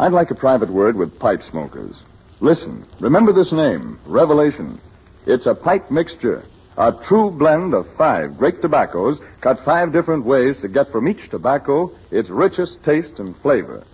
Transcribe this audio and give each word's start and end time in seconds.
I'd 0.00 0.12
like 0.12 0.30
a 0.30 0.34
private 0.34 0.70
word 0.70 0.96
with 0.96 1.18
pipe 1.18 1.42
smokers. 1.42 2.00
Listen, 2.40 2.86
remember 3.00 3.34
this 3.34 3.52
name, 3.52 3.98
Revelation. 4.06 4.80
It's 5.26 5.44
a 5.44 5.54
pipe 5.54 5.90
mixture, 5.90 6.42
a 6.78 6.90
true 6.90 7.30
blend 7.30 7.74
of 7.74 7.86
five 7.98 8.38
great 8.38 8.62
tobaccos 8.62 9.20
cut 9.42 9.60
five 9.62 9.92
different 9.92 10.24
ways 10.24 10.60
to 10.60 10.68
get 10.68 10.90
from 10.90 11.06
each 11.06 11.28
tobacco 11.28 11.92
its 12.10 12.30
richest 12.30 12.82
taste 12.82 13.20
and 13.20 13.36
flavor. 13.42 13.84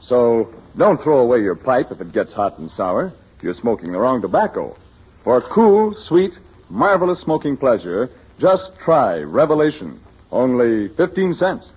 So 0.00 0.52
don't 0.76 1.00
throw 1.00 1.18
away 1.18 1.42
your 1.42 1.54
pipe 1.54 1.92
if 1.92 2.00
it 2.00 2.10
gets 2.10 2.32
hot 2.32 2.58
and 2.58 2.68
sour. 2.68 3.12
You're 3.40 3.54
smoking 3.54 3.92
the 3.92 4.00
wrong 4.00 4.20
tobacco. 4.20 4.74
For 5.22 5.40
cool, 5.42 5.94
sweet, 5.94 6.36
marvelous 6.70 7.20
smoking 7.20 7.56
pleasure, 7.56 8.10
just 8.36 8.74
try 8.80 9.20
Revelation. 9.20 10.00
Only 10.32 10.88
15 10.88 11.34
cents. 11.34 11.70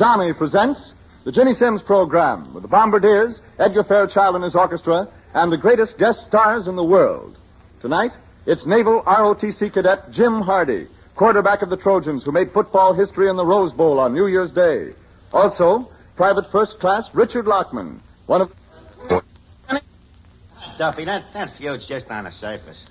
Johnny 0.00 0.32
presents 0.32 0.94
the 1.26 1.30
Ginny 1.30 1.52
Simms 1.52 1.82
program 1.82 2.54
with 2.54 2.62
the 2.62 2.68
Bombardiers, 2.70 3.42
Edgar 3.58 3.84
Fairchild 3.84 4.34
and 4.34 4.42
his 4.42 4.56
orchestra, 4.56 5.06
and 5.34 5.52
the 5.52 5.58
greatest 5.58 5.98
guest 5.98 6.22
stars 6.22 6.68
in 6.68 6.74
the 6.74 6.82
world. 6.82 7.36
Tonight, 7.82 8.12
it's 8.46 8.64
Naval 8.64 9.02
ROTC 9.02 9.70
cadet 9.70 10.10
Jim 10.10 10.40
Hardy, 10.40 10.88
quarterback 11.16 11.60
of 11.60 11.68
the 11.68 11.76
Trojans 11.76 12.24
who 12.24 12.32
made 12.32 12.50
football 12.50 12.94
history 12.94 13.28
in 13.28 13.36
the 13.36 13.44
Rose 13.44 13.74
Bowl 13.74 14.00
on 14.00 14.14
New 14.14 14.26
Year's 14.26 14.52
Day. 14.52 14.94
Also, 15.34 15.90
Private 16.16 16.50
First 16.50 16.80
Class 16.80 17.10
Richard 17.12 17.44
Lockman, 17.44 18.00
one 18.24 18.40
of. 18.40 18.50
Duffy, 20.78 21.04
that, 21.04 21.24
that 21.34 21.58
feud's 21.58 21.84
just 21.86 22.06
on 22.06 22.24
the 22.24 22.32
surface. 22.32 22.86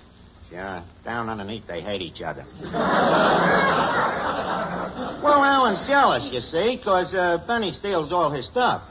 Yeah, 0.52 0.84
down 1.04 1.28
underneath 1.28 1.66
they 1.66 1.80
hate 1.80 2.02
each 2.02 2.22
other. 2.22 2.46
well, 5.22 5.44
Alan's 5.44 5.86
jealous, 5.88 6.24
you 6.32 6.40
see, 6.40 6.78
'cause 6.82 7.12
uh, 7.14 7.38
Benny 7.46 7.72
steals 7.72 8.12
all 8.12 8.30
his 8.30 8.46
stuff. 8.46 8.82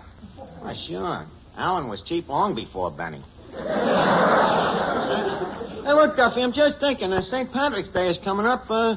Why, 0.61 0.75
sure. 0.87 1.25
Alan 1.57 1.89
was 1.89 2.01
cheap 2.05 2.29
long 2.29 2.55
before 2.55 2.91
Benny. 2.91 3.21
hey, 3.51 3.63
look, 5.93 6.15
Duffy, 6.15 6.41
I'm 6.43 6.53
just 6.53 6.79
thinking, 6.79 7.11
uh, 7.11 7.21
St. 7.21 7.51
Patrick's 7.51 7.89
Day 7.89 8.09
is 8.09 8.17
coming 8.23 8.45
up. 8.45 8.69
Uh, 8.69 8.95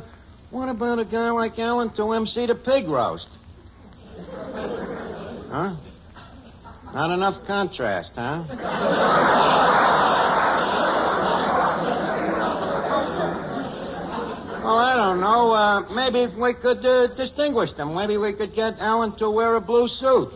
what 0.51 0.69
about 0.69 0.99
a 0.99 1.05
guy 1.05 1.31
like 1.31 1.59
Alan 1.59 1.91
to 1.97 2.13
MC 2.13 2.47
the 2.47 2.55
pig 2.55 2.87
roast? 2.89 3.29
Huh? 5.51 5.75
Not 6.93 7.11
enough 7.15 7.47
contrast, 7.47 8.13
huh? 8.15 8.45
Well, 14.63 14.79
I 14.79 14.95
don't 14.95 15.21
know. 15.21 15.51
Uh, 15.51 15.81
maybe 15.91 16.33
we 16.41 16.55
could 16.55 16.87
uh, 16.87 17.09
distinguish 17.17 17.73
them. 17.77 17.97
Maybe 17.97 18.17
we 18.17 18.33
could 18.33 18.55
get 18.55 18.75
Alan 18.79 19.17
to 19.19 19.29
wear 19.29 19.57
a 19.57 19.61
blue 19.61 19.89
suit. 19.89 20.31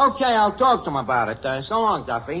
okay, 0.00 0.32
I'll 0.32 0.56
talk 0.56 0.84
to 0.84 0.90
him 0.90 0.96
about 0.96 1.28
it. 1.28 1.44
Uh, 1.44 1.60
so 1.60 1.74
long, 1.80 2.06
Duffy. 2.06 2.40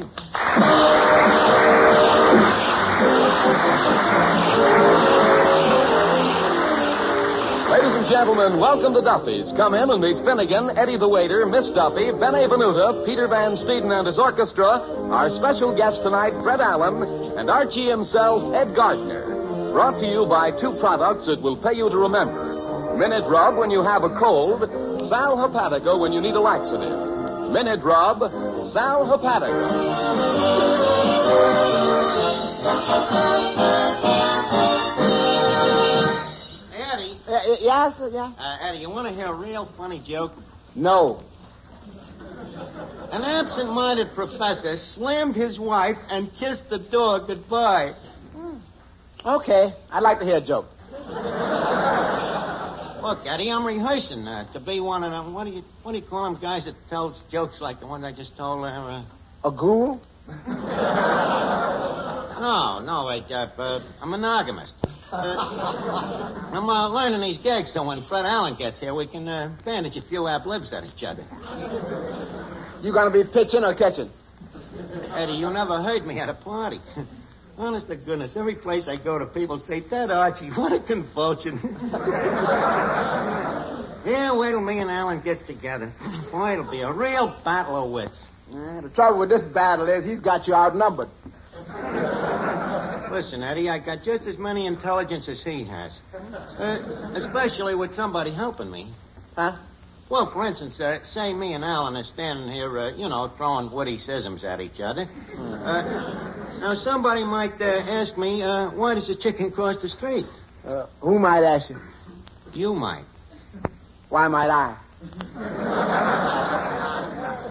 Ladies 7.68 7.92
and 7.92 8.08
gentlemen, 8.08 8.58
welcome 8.58 8.94
to 8.94 9.02
Duffy's. 9.02 9.52
Come 9.60 9.74
in 9.74 9.90
and 9.90 10.00
meet 10.00 10.16
Finnegan, 10.24 10.72
Eddie 10.78 10.96
the 10.96 11.08
waiter, 11.08 11.44
Miss 11.44 11.68
Duffy, 11.76 12.16
Benay 12.16 12.48
Venuta, 12.48 13.04
Peter 13.04 13.28
Van 13.28 13.56
Steeden 13.60 13.92
and 13.92 14.06
his 14.06 14.18
orchestra, 14.18 14.80
our 15.12 15.28
special 15.36 15.76
guest 15.76 16.00
tonight, 16.02 16.32
Fred 16.42 16.62
Allen, 16.62 17.02
and 17.36 17.50
Archie 17.50 17.90
himself, 17.90 18.54
Ed 18.54 18.74
Gardner. 18.74 19.33
Brought 19.74 19.98
to 19.98 20.06
you 20.06 20.24
by 20.30 20.52
two 20.52 20.78
products 20.78 21.26
that 21.26 21.42
will 21.42 21.60
pay 21.60 21.74
you 21.74 21.90
to 21.90 21.98
remember. 21.98 22.94
Minit-Rub 22.96 23.58
when 23.58 23.72
you 23.72 23.82
have 23.82 24.04
a 24.04 24.18
cold, 24.20 24.60
Sal 25.10 25.36
Hepatica 25.36 25.98
when 25.98 26.12
you 26.12 26.20
need 26.20 26.36
a 26.36 26.40
laxative. 26.40 27.50
Minit-Rub, 27.50 28.20
Sal 28.70 29.02
Hepatica. 29.10 29.50
Eddie. 36.72 37.18
Uh, 37.26 37.40
yes, 37.58 37.94
yeah. 38.12 38.32
Uh, 38.38 38.68
Eddie, 38.68 38.78
you 38.78 38.90
want 38.90 39.08
to 39.08 39.14
hear 39.14 39.26
a 39.26 39.34
real 39.34 39.68
funny 39.76 40.00
joke? 40.06 40.30
No. 40.76 41.20
An 43.10 43.22
absent-minded 43.22 44.14
professor 44.14 44.76
slammed 44.94 45.34
his 45.34 45.58
wife 45.58 45.98
and 46.10 46.30
kissed 46.38 46.70
the 46.70 46.78
dog 46.78 47.26
goodbye. 47.26 47.94
Okay, 49.24 49.72
I'd 49.90 50.00
like 50.00 50.18
to 50.18 50.24
hear 50.26 50.36
a 50.36 50.46
joke. 50.46 50.66
Look, 53.00 53.24
Eddie, 53.26 53.50
I'm 53.50 53.64
rehearsing 53.64 54.28
uh, 54.28 54.52
to 54.52 54.60
be 54.60 54.80
one 54.80 55.02
of 55.02 55.12
them. 55.12 55.32
What 55.32 55.44
do 55.44 55.50
you 55.50 55.62
what 55.82 55.92
do 55.92 55.98
you 55.98 56.04
call 56.04 56.24
them 56.24 56.38
guys 56.42 56.66
that 56.66 56.74
tells 56.90 57.18
jokes 57.30 57.58
like 57.60 57.80
the 57.80 57.86
one 57.86 58.04
I 58.04 58.12
just 58.12 58.36
told? 58.36 58.64
Uh, 58.64 58.68
uh... 58.68 59.04
A 59.44 59.50
ghoul? 59.50 59.98
No, 62.36 62.80
no, 62.84 63.06
wait, 63.08 63.24
uh, 63.30 63.48
uh, 63.56 63.80
I'm 64.02 64.12
a 64.12 64.18
monogamist. 64.18 64.74
Uh, 65.10 65.16
I'm 66.52 66.68
uh, 66.68 66.88
learning 66.90 67.22
these 67.22 67.38
gags 67.42 67.72
so 67.72 67.86
when 67.86 68.04
Fred 68.06 68.26
Allen 68.26 68.56
gets 68.58 68.80
here, 68.80 68.94
we 68.94 69.06
can 69.06 69.26
uh, 69.26 69.56
bandage 69.64 69.96
a 69.96 70.02
few 70.06 70.28
ab 70.28 70.44
libs 70.44 70.70
at 70.72 70.84
each 70.84 71.02
other. 71.02 71.24
You 72.82 72.92
gonna 72.92 73.10
be 73.10 73.24
pitching 73.24 73.64
or 73.64 73.74
catching? 73.74 74.10
Eddie, 75.14 75.34
you 75.34 75.48
never 75.48 75.82
heard 75.82 76.06
me 76.06 76.20
at 76.20 76.28
a 76.28 76.34
party. 76.34 76.80
Honest 77.56 77.86
to 77.86 77.96
goodness, 77.96 78.32
every 78.36 78.56
place 78.56 78.88
I 78.88 78.96
go 78.96 79.16
to, 79.18 79.26
people 79.26 79.62
say, 79.68 79.80
That 79.80 80.10
Archie, 80.10 80.50
what 80.56 80.72
a 80.72 80.80
convulsion. 80.84 81.60
yeah, 84.04 84.36
wait 84.36 84.50
till 84.50 84.60
me 84.60 84.80
and 84.80 84.90
Alan 84.90 85.22
gets 85.22 85.46
together. 85.46 85.92
Boy, 86.32 86.54
it'll 86.54 86.70
be 86.70 86.80
a 86.80 86.92
real 86.92 87.36
battle 87.44 87.84
of 87.84 87.92
wits. 87.92 88.26
Uh, 88.50 88.80
the 88.80 88.90
trouble 88.90 89.20
with 89.20 89.28
this 89.28 89.44
battle 89.52 89.88
is 89.88 90.04
he's 90.04 90.20
got 90.20 90.46
you 90.48 90.54
outnumbered. 90.54 91.08
Listen, 93.10 93.42
Eddie, 93.44 93.70
I 93.70 93.78
got 93.78 94.02
just 94.04 94.26
as 94.26 94.36
many 94.38 94.66
intelligence 94.66 95.28
as 95.28 95.42
he 95.44 95.64
has. 95.64 95.92
Uh, 96.12 97.12
especially 97.14 97.76
with 97.76 97.94
somebody 97.94 98.34
helping 98.34 98.70
me. 98.70 98.92
Huh? 99.36 99.56
Well, 100.10 100.30
for 100.32 100.46
instance, 100.46 100.78
uh, 100.80 100.98
say 101.12 101.32
me 101.32 101.54
and 101.54 101.64
Alan 101.64 101.96
are 101.96 102.04
standing 102.04 102.52
here, 102.52 102.78
uh, 102.78 102.90
you 102.94 103.08
know, 103.08 103.32
throwing 103.36 103.72
witticisms 103.72 104.44
at 104.44 104.60
each 104.60 104.78
other. 104.78 105.08
Uh, 105.36 106.58
now, 106.60 106.74
somebody 106.84 107.24
might 107.24 107.58
uh, 107.60 107.64
ask 107.64 108.16
me, 108.18 108.42
uh, 108.42 108.70
why 108.70 108.94
does 108.94 109.08
a 109.08 109.16
chicken 109.16 109.50
cross 109.50 109.80
the 109.80 109.88
street? 109.88 110.26
Uh, 110.64 110.86
who 111.00 111.18
might 111.18 111.42
ask 111.42 111.70
you? 111.70 111.78
You 112.52 112.74
might. 112.74 113.04
Why 114.10 114.28
might 114.28 114.50
I? 114.50 114.76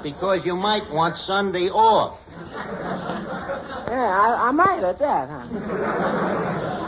Because 0.03 0.45
you 0.45 0.55
might 0.55 0.83
want 0.91 1.17
Sunday 1.17 1.69
off. 1.69 2.19
Yeah, 3.87 4.19
I, 4.19 4.49
I 4.49 4.51
might 4.51 4.83
at 4.83 4.99
that, 4.99 5.29
huh? 5.29 5.47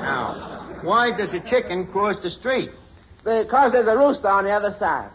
Now, 0.02 0.80
why 0.84 1.16
does 1.16 1.32
a 1.34 1.40
chicken 1.50 1.88
cross 1.88 2.22
the 2.22 2.30
street? 2.30 2.72
Because 3.24 3.72
there's 3.72 3.88
a 3.88 3.96
rooster 3.98 4.28
on 4.28 4.44
the 4.44 4.52
other 4.52 4.76
side. 4.78 5.12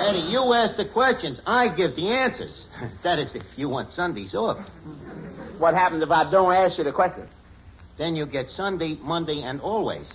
Eddie, 0.00 0.26
you 0.30 0.52
ask 0.54 0.76
the 0.76 0.88
questions. 0.92 1.40
I 1.46 1.68
give 1.68 1.94
the 1.94 2.08
answers. 2.08 2.64
that 3.04 3.18
is, 3.18 3.34
if 3.34 3.42
you 3.56 3.68
want 3.68 3.92
Sundays 3.92 4.34
off. 4.34 4.58
What 5.58 5.74
happens 5.74 6.02
if 6.02 6.10
I 6.10 6.30
don't 6.30 6.52
ask 6.52 6.78
you 6.78 6.84
the 6.84 6.92
question? 6.92 7.28
Then 7.98 8.16
you 8.16 8.24
get 8.24 8.48
Sunday, 8.48 8.96
Monday, 9.02 9.42
and 9.42 9.60
always. 9.60 10.06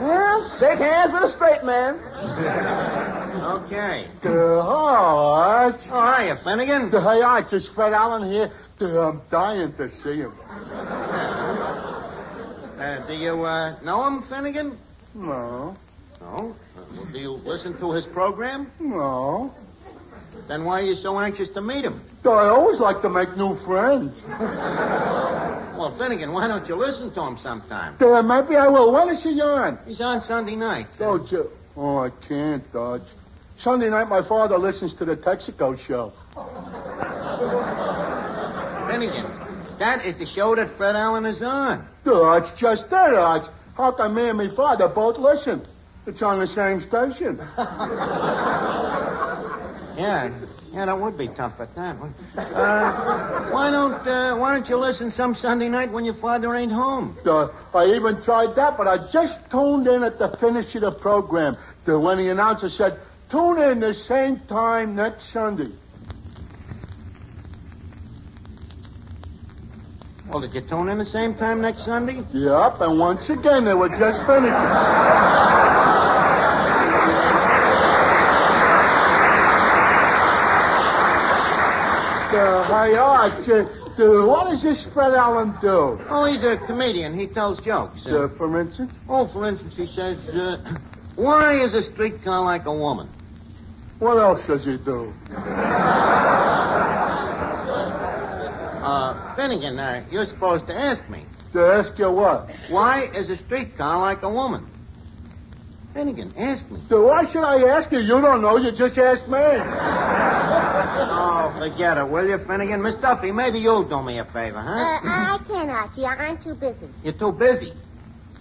Well, 0.00 0.56
shake 0.58 0.78
hands 0.78 1.12
with 1.12 1.24
a 1.24 1.32
straight 1.36 1.62
man. 1.62 1.96
Okay. 3.60 4.08
Uh, 4.24 4.60
Arch. 4.60 5.80
Oh, 5.90 6.16
hiya, 6.16 6.40
Finnegan. 6.42 6.90
Hey, 6.90 7.20
Arch, 7.20 7.52
it's 7.52 7.68
Fred 7.74 7.92
Allen 7.92 8.30
here. 8.30 8.50
Uh, 8.80 9.10
I'm 9.10 9.20
dying 9.30 9.74
to 9.76 9.90
see 10.02 10.16
him. 10.16 10.32
Uh, 12.78 13.06
do 13.06 13.12
you 13.12 13.44
uh, 13.44 13.78
know 13.82 14.06
him, 14.06 14.22
Finnegan? 14.30 14.78
No, 15.14 15.74
No. 16.20 16.54
Uh, 16.76 16.84
well, 16.94 17.08
do 17.12 17.18
you 17.18 17.30
listen 17.32 17.78
to 17.80 17.92
his 17.92 18.04
program? 18.06 18.70
no. 18.78 19.52
Then 20.48 20.64
why 20.64 20.80
are 20.80 20.84
you 20.84 20.94
so 20.96 21.18
anxious 21.18 21.48
to 21.54 21.60
meet 21.60 21.84
him? 21.84 22.00
I 22.24 22.28
always 22.48 22.80
like 22.80 23.02
to 23.02 23.08
make 23.08 23.36
new 23.36 23.56
friends. 23.66 24.12
Well, 25.80 25.96
Finnegan, 25.96 26.32
why 26.34 26.46
don't 26.46 26.66
you 26.68 26.76
listen 26.76 27.10
to 27.14 27.20
him 27.22 27.38
sometime? 27.42 27.96
Uh, 28.00 28.20
maybe 28.20 28.54
I 28.54 28.68
will. 28.68 28.92
When 28.92 29.08
is 29.08 29.22
he 29.22 29.30
on? 29.40 29.78
He's 29.86 30.02
on 30.02 30.20
Sunday 30.28 30.54
nights. 30.54 30.90
Oh, 31.00 31.26
Joe. 31.26 31.48
Oh, 31.74 32.00
I 32.00 32.10
can't, 32.28 32.70
Dodge. 32.70 33.00
Sunday 33.62 33.88
night, 33.88 34.06
my 34.06 34.20
father 34.28 34.58
listens 34.58 34.94
to 34.96 35.06
the 35.06 35.16
Texaco 35.16 35.78
show. 35.86 36.12
Finnegan, 38.90 39.24
that 39.78 40.04
is 40.04 40.18
the 40.18 40.26
show 40.34 40.54
that 40.54 40.76
Fred 40.76 40.96
Allen 40.96 41.24
is 41.24 41.40
on. 41.40 41.88
Dodge, 42.04 42.44
just 42.58 42.82
that, 42.90 43.10
Dodge. 43.12 43.48
How 43.80 43.92
come 43.92 44.14
me 44.14 44.28
and 44.28 44.36
my 44.36 44.54
father 44.54 44.88
both 44.88 45.16
listen? 45.16 45.62
It's 46.06 46.20
on 46.20 46.38
the 46.38 46.46
same 46.48 46.86
station. 46.86 47.40
Yeah. 49.96 50.30
Yeah, 50.72 50.86
that 50.86 50.98
would 50.98 51.18
be 51.18 51.28
tough 51.28 51.60
at 51.60 51.74
that 51.74 51.98
one. 51.98 52.14
Uh, 52.34 53.50
why 53.52 53.70
don't 53.70 54.06
uh, 54.06 54.36
Why 54.38 54.54
don't 54.54 54.66
you 54.66 54.76
listen 54.76 55.12
some 55.12 55.34
Sunday 55.34 55.68
night 55.68 55.92
when 55.92 56.06
your 56.06 56.14
father 56.14 56.54
ain't 56.54 56.72
home? 56.72 57.18
Uh, 57.26 57.48
I 57.74 57.86
even 57.86 58.22
tried 58.22 58.54
that, 58.54 58.78
but 58.78 58.86
I 58.86 59.10
just 59.12 59.34
tuned 59.50 59.88
in 59.88 60.04
at 60.04 60.18
the 60.18 60.34
finish 60.40 60.74
of 60.76 60.82
the 60.82 60.92
program. 60.92 61.56
To 61.84 61.98
when 61.98 62.16
the 62.18 62.30
announcer 62.30 62.70
said, 62.70 62.98
"Tune 63.30 63.58
in 63.58 63.80
the 63.80 63.94
same 64.08 64.40
time 64.48 64.94
next 64.94 65.30
Sunday." 65.32 65.72
Well, 70.30 70.42
did 70.42 70.54
you 70.54 70.60
tune 70.60 70.88
in 70.88 70.98
the 70.98 71.04
same 71.04 71.34
time 71.34 71.60
next 71.60 71.84
Sunday? 71.84 72.22
Yep, 72.32 72.80
and 72.80 73.00
once 73.00 73.28
again 73.28 73.64
they 73.64 73.74
were 73.74 73.88
just 73.88 74.24
finished. 74.26 74.54
Uh, 82.32 82.62
hi, 82.62 82.94
Arch. 82.94 83.48
Uh, 83.48 83.66
uh, 83.98 84.24
what 84.24 84.50
does 84.50 84.62
this 84.62 84.86
Fred 84.94 85.14
Allen 85.14 85.52
do? 85.60 86.00
Oh, 86.08 86.24
he's 86.26 86.44
a 86.44 86.58
comedian. 86.58 87.18
He 87.18 87.26
tells 87.26 87.60
jokes. 87.62 88.04
For 88.04 88.60
instance? 88.60 88.94
oh, 89.08 89.26
for 89.32 89.48
instance, 89.48 89.74
he 89.76 89.88
says, 89.96 90.16
uh, 90.28 90.58
"Why 91.16 91.54
is 91.54 91.74
a 91.74 91.82
streetcar 91.82 92.44
like 92.44 92.66
a 92.66 92.72
woman?" 92.72 93.08
What 93.98 94.16
else 94.18 94.46
does 94.46 94.64
he 94.64 94.78
do? 94.78 95.12
Uh, 98.80 99.34
Finnegan, 99.36 99.78
uh, 99.78 100.02
you're 100.10 100.26
supposed 100.26 100.66
to 100.68 100.74
ask 100.74 101.08
me. 101.08 101.22
To 101.52 101.60
ask 101.60 101.98
you 101.98 102.10
what? 102.10 102.48
Why 102.68 103.04
is 103.14 103.28
a 103.28 103.36
streetcar 103.36 103.98
like 103.98 104.22
a 104.22 104.28
woman? 104.30 104.66
Finnegan, 105.92 106.32
ask 106.36 106.68
me. 106.70 106.80
So 106.88 107.06
why 107.06 107.24
should 107.30 107.42
I 107.42 107.62
ask 107.76 107.90
you? 107.90 107.98
You 107.98 108.20
don't 108.20 108.40
know. 108.42 108.56
You 108.56 108.70
just 108.72 108.96
asked 108.98 109.28
me. 109.28 109.38
Oh, 111.02 111.54
forget 111.58 111.96
it, 111.98 112.08
will 112.08 112.28
you, 112.28 112.38
Finnegan? 112.38 112.82
Miss 112.82 112.94
Duffy, 112.96 113.32
maybe 113.32 113.58
you'll 113.58 113.84
do 113.88 114.02
me 114.02 114.18
a 114.18 114.24
favor, 114.26 114.58
Uh, 114.58 114.62
huh? 114.62 115.00
I 115.02 115.38
can't, 115.46 115.70
Archie. 115.70 116.04
I'm 116.06 116.36
too 116.38 116.54
busy. 116.54 116.88
You're 117.02 117.14
too 117.14 117.32
busy. 117.32 117.72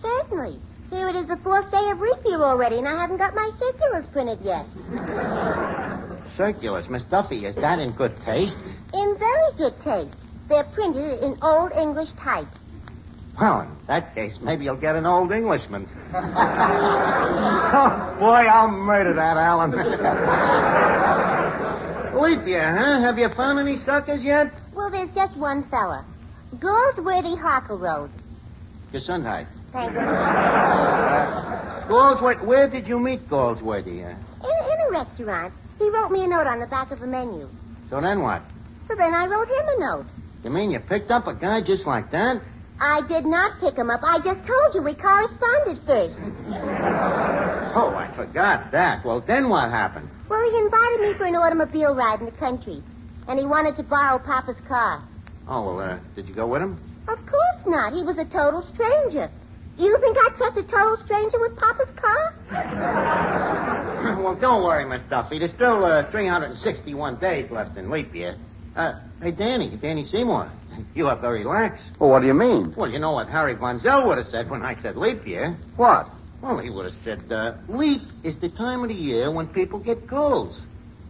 Certainly. 0.02 0.60
Here 0.90 1.08
it 1.08 1.16
is 1.16 1.26
the 1.28 1.38
fourth 1.38 1.72
day 1.72 1.90
of 1.90 2.00
leap 2.00 2.18
year 2.26 2.42
already, 2.42 2.78
and 2.78 2.88
I 2.88 3.00
haven't 3.00 3.18
got 3.18 3.34
my 3.36 3.50
circulars 3.60 4.06
printed 4.12 4.40
yet. 4.42 4.66
Circulars, 6.38 6.90
Miss 6.90 7.04
Duffy, 7.04 7.46
is 7.46 7.56
that 7.58 7.80
in 7.80 7.92
good 7.92 8.16
taste? 8.26 8.58
In 8.94 9.18
very 9.18 9.52
good 9.58 9.74
taste. 9.84 10.18
They're 10.50 10.64
printed 10.66 11.22
in 11.22 11.38
Old 11.42 11.72
English 11.74 12.10
type. 12.20 12.48
Well, 13.40 13.62
in 13.62 13.70
that 13.88 14.14
case, 14.16 14.38
maybe 14.42 14.66
you'll 14.66 14.76
get 14.76 14.96
an 14.98 15.06
old 15.06 15.32
Englishman. 15.32 15.88
oh, 16.14 16.18
boy, 18.20 18.46
I'll 18.50 18.68
murder 18.70 19.14
that 19.14 19.38
Alan. 19.38 19.72
Leap 22.22 22.46
year, 22.48 22.76
huh? 22.76 23.00
Have 23.00 23.18
you 23.18 23.30
found 23.30 23.60
any 23.60 23.78
suckers 23.86 24.22
yet? 24.24 24.52
Well, 24.74 24.90
there's 24.90 25.12
just 25.12 25.38
one 25.38 25.64
fella. 25.64 26.04
Goldsworthy 26.60 27.36
Harkle 27.38 27.80
Road. 27.80 28.10
Gesundheit. 28.92 29.46
Thank 29.72 29.94
you. 29.94 30.00
Goldsworthy, 31.90 32.46
where 32.46 32.68
did 32.68 32.88
you 32.88 33.00
meet 33.00 33.30
Goldsworthy? 33.30 34.04
Uh, 34.04 34.10
In, 34.10 34.16
in 34.72 34.80
a 34.88 34.90
restaurant. 34.92 35.54
He 35.78 35.90
wrote 35.90 36.12
me 36.12 36.24
a 36.26 36.28
note 36.28 36.48
on 36.48 36.60
the 36.60 36.68
back 36.68 36.92
of 36.92 37.00
the 37.00 37.08
menu. 37.08 37.48
so 37.90 38.02
then 38.02 38.22
what? 38.22 38.42
So 38.90 38.96
then 38.96 39.14
I 39.14 39.28
wrote 39.28 39.48
him 39.48 39.68
a 39.78 39.80
note. 39.80 40.06
You 40.44 40.50
mean 40.50 40.72
you 40.72 40.80
picked 40.80 41.12
up 41.12 41.28
a 41.28 41.34
guy 41.34 41.62
just 41.62 41.86
like 41.86 42.12
that? 42.12 42.42
I 42.80 43.02
did 43.02 43.26
not 43.26 43.60
pick 43.60 43.76
him 43.76 43.90
up. 43.90 44.02
I 44.04 44.20
just 44.20 44.40
told 44.48 44.74
you 44.74 44.82
we 44.82 44.94
corresponded 44.94 45.80
first. 45.86 46.16
Oh, 47.76 47.94
I 47.96 48.10
forgot 48.16 48.72
that. 48.72 49.04
Well, 49.04 49.20
then 49.20 49.50
what 49.50 49.70
happened? 49.70 50.10
Well, 50.30 50.50
he 50.50 50.58
invited 50.58 51.02
me 51.02 51.14
for 51.16 51.26
an 51.26 51.36
automobile 51.36 51.94
ride 51.94 52.20
in 52.22 52.26
the 52.26 52.32
country. 52.32 52.82
And 53.28 53.38
he 53.38 53.46
wanted 53.46 53.76
to 53.78 53.84
borrow 53.84 54.18
Papa's 54.18 54.58
car. 54.68 55.04
Oh, 55.48 55.76
well, 55.76 55.80
uh, 55.82 56.00
did 56.16 56.28
you 56.30 56.34
go 56.34 56.48
with 56.48 56.62
him? 56.62 56.80
Of 57.08 57.18
course 57.26 57.66
not. 57.66 57.94
He 57.94 58.04
was 58.04 58.18
a 58.18 58.26
total 58.26 58.66
stranger. 58.74 59.30
You 59.78 59.98
think 60.00 60.18
I'd 60.18 60.36
trust 60.38 60.58
a 60.58 60.64
total 60.64 60.98
stranger 61.06 61.40
with 61.40 61.58
Papa's 61.58 61.90
car? 61.96 62.34
well, 64.24 64.36
don't 64.36 64.64
worry, 64.64 64.86
Miss 64.86 65.02
Duffy. 65.10 65.40
There's 65.40 65.54
still 65.54 65.84
uh, 65.84 66.10
361 66.12 67.18
days 67.18 67.52
left 67.52 67.78
in 67.78 67.90
leap 67.90 68.16
year. 68.16 68.36
Uh, 68.80 68.98
hey, 69.22 69.32
Danny, 69.32 69.68
Danny 69.72 70.06
Seymour, 70.06 70.50
you 70.96 71.10
are 71.10 71.18
very 71.18 71.44
lax. 71.44 71.82
Well, 72.00 72.12
what 72.12 72.22
do 72.22 72.28
you 72.28 72.34
mean? 72.34 72.74
Well, 72.78 72.90
you 72.90 72.98
know 72.98 73.12
what 73.12 73.28
Harry 73.28 73.54
Von 73.54 73.82
Zell 73.82 74.08
would 74.08 74.18
have 74.18 74.28
said 74.28 74.50
when 74.50 74.64
I 74.64 74.74
said 74.76 74.96
leap 74.96 75.28
year. 75.28 75.58
What? 75.76 76.10
Well, 76.42 76.60
he 76.60 76.70
would 76.70 76.86
have 76.86 76.96
said, 77.04 77.30
uh, 77.30 77.56
leap 77.68 78.04
is 78.24 78.40
the 78.40 78.48
time 78.48 78.82
of 78.82 78.88
the 78.88 78.96
year 78.96 79.30
when 79.32 79.50
people 79.50 79.80
get 79.80 80.08
colds. 80.08 80.62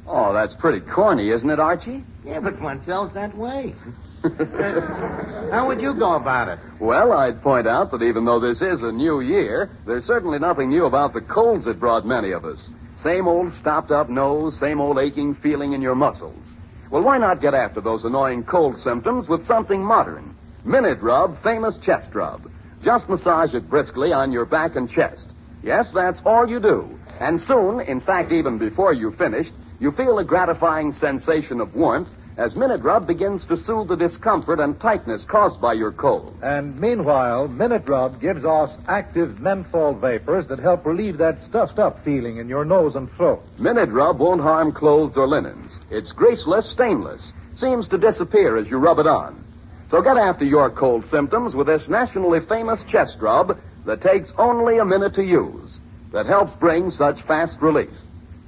Oh, 0.07 0.33
that's 0.33 0.55
pretty 0.55 0.79
corny, 0.79 1.29
isn't 1.29 1.47
it, 1.47 1.59
Archie? 1.59 2.03
Yeah, 2.25 2.39
but 2.39 2.55
Von 2.55 2.83
Zell's 2.85 3.13
that 3.13 3.37
way. 3.37 3.75
Uh, 4.21 5.49
how 5.49 5.65
would 5.65 5.81
you 5.81 5.93
go 5.93 6.15
about 6.15 6.49
it? 6.49 6.59
Well, 6.77 7.13
I'd 7.13 7.41
point 7.41 7.65
out 7.67 7.89
that 7.91 8.01
even 8.03 8.25
though 8.25 8.41
this 8.41 8.61
is 8.61 8.83
a 8.83 8.91
new 8.91 9.21
year, 9.21 9.69
there's 9.85 10.03
certainly 10.03 10.39
nothing 10.39 10.67
new 10.67 10.83
about 10.83 11.13
the 11.13 11.21
colds 11.21 11.63
that 11.63 11.79
brought 11.79 12.05
many 12.05 12.31
of 12.31 12.43
us. 12.43 12.69
Same 13.01 13.29
old 13.29 13.53
stopped 13.61 13.91
up 13.91 14.09
nose, 14.09 14.59
same 14.59 14.81
old 14.81 14.99
aching 14.99 15.35
feeling 15.35 15.71
in 15.71 15.81
your 15.81 15.95
muscles. 15.95 16.48
Well, 16.89 17.03
why 17.03 17.19
not 17.19 17.41
get 17.41 17.53
after 17.53 17.81
those 17.81 18.03
annoying 18.03 18.43
cold 18.43 18.79
symptoms 18.81 19.27
with 19.27 19.45
something 19.45 19.83
modern? 19.83 20.35
Minit-Rub 20.65 21.41
Famous 21.43 21.77
Chest 21.77 22.15
Rub. 22.15 22.49
Just 22.83 23.07
massage 23.07 23.53
it 23.53 23.69
briskly 23.69 24.11
on 24.11 24.31
your 24.31 24.45
back 24.45 24.75
and 24.75 24.89
chest. 24.89 25.27
Yes, 25.61 25.91
that's 25.93 26.19
all 26.25 26.49
you 26.49 26.59
do. 26.59 26.99
And 27.19 27.41
soon, 27.41 27.81
in 27.81 28.01
fact, 28.01 28.31
even 28.31 28.57
before 28.57 28.93
you've 28.93 29.17
finished, 29.17 29.51
you 29.79 29.91
feel 29.91 30.17
a 30.17 30.25
gratifying 30.25 30.93
sensation 30.93 31.61
of 31.61 31.75
warmth 31.75 32.09
as 32.39 32.55
Minit-Rub 32.55 33.05
begins 33.05 33.45
to 33.47 33.57
soothe 33.65 33.89
the 33.89 33.97
discomfort 33.97 34.61
and 34.61 34.79
tightness 34.79 35.25
caused 35.25 35.59
by 35.59 35.73
your 35.73 35.91
cold. 35.91 36.33
And 36.41 36.79
meanwhile, 36.79 37.49
Minit-Rub 37.49 38.21
gives 38.21 38.45
off 38.45 38.71
active 38.87 39.41
menthol 39.41 39.93
vapors 39.93 40.47
that 40.47 40.59
help 40.59 40.85
relieve 40.85 41.17
that 41.17 41.43
stuffed 41.49 41.79
up 41.79 42.01
feeling 42.05 42.37
in 42.37 42.47
your 42.47 42.63
nose 42.63 42.95
and 42.95 43.11
throat. 43.11 43.43
Minit-Rub 43.57 44.19
won't 44.19 44.39
harm 44.39 44.71
clothes 44.71 45.17
or 45.17 45.27
linens. 45.27 45.69
It's 45.91 46.13
greaseless, 46.13 46.71
stainless, 46.71 47.33
seems 47.57 47.89
to 47.89 47.97
disappear 47.97 48.55
as 48.55 48.69
you 48.69 48.77
rub 48.77 48.99
it 48.99 49.07
on. 49.07 49.43
So 49.91 50.01
get 50.01 50.15
after 50.15 50.45
your 50.45 50.69
cold 50.69 51.09
symptoms 51.11 51.55
with 51.55 51.67
this 51.67 51.89
nationally 51.89 52.39
famous 52.39 52.81
chest 52.89 53.17
rub 53.19 53.59
that 53.83 54.01
takes 54.01 54.31
only 54.37 54.77
a 54.77 54.85
minute 54.85 55.15
to 55.15 55.25
use, 55.25 55.77
that 56.13 56.25
helps 56.25 56.53
bring 56.55 56.89
such 56.91 57.21
fast 57.23 57.57
relief. 57.59 57.91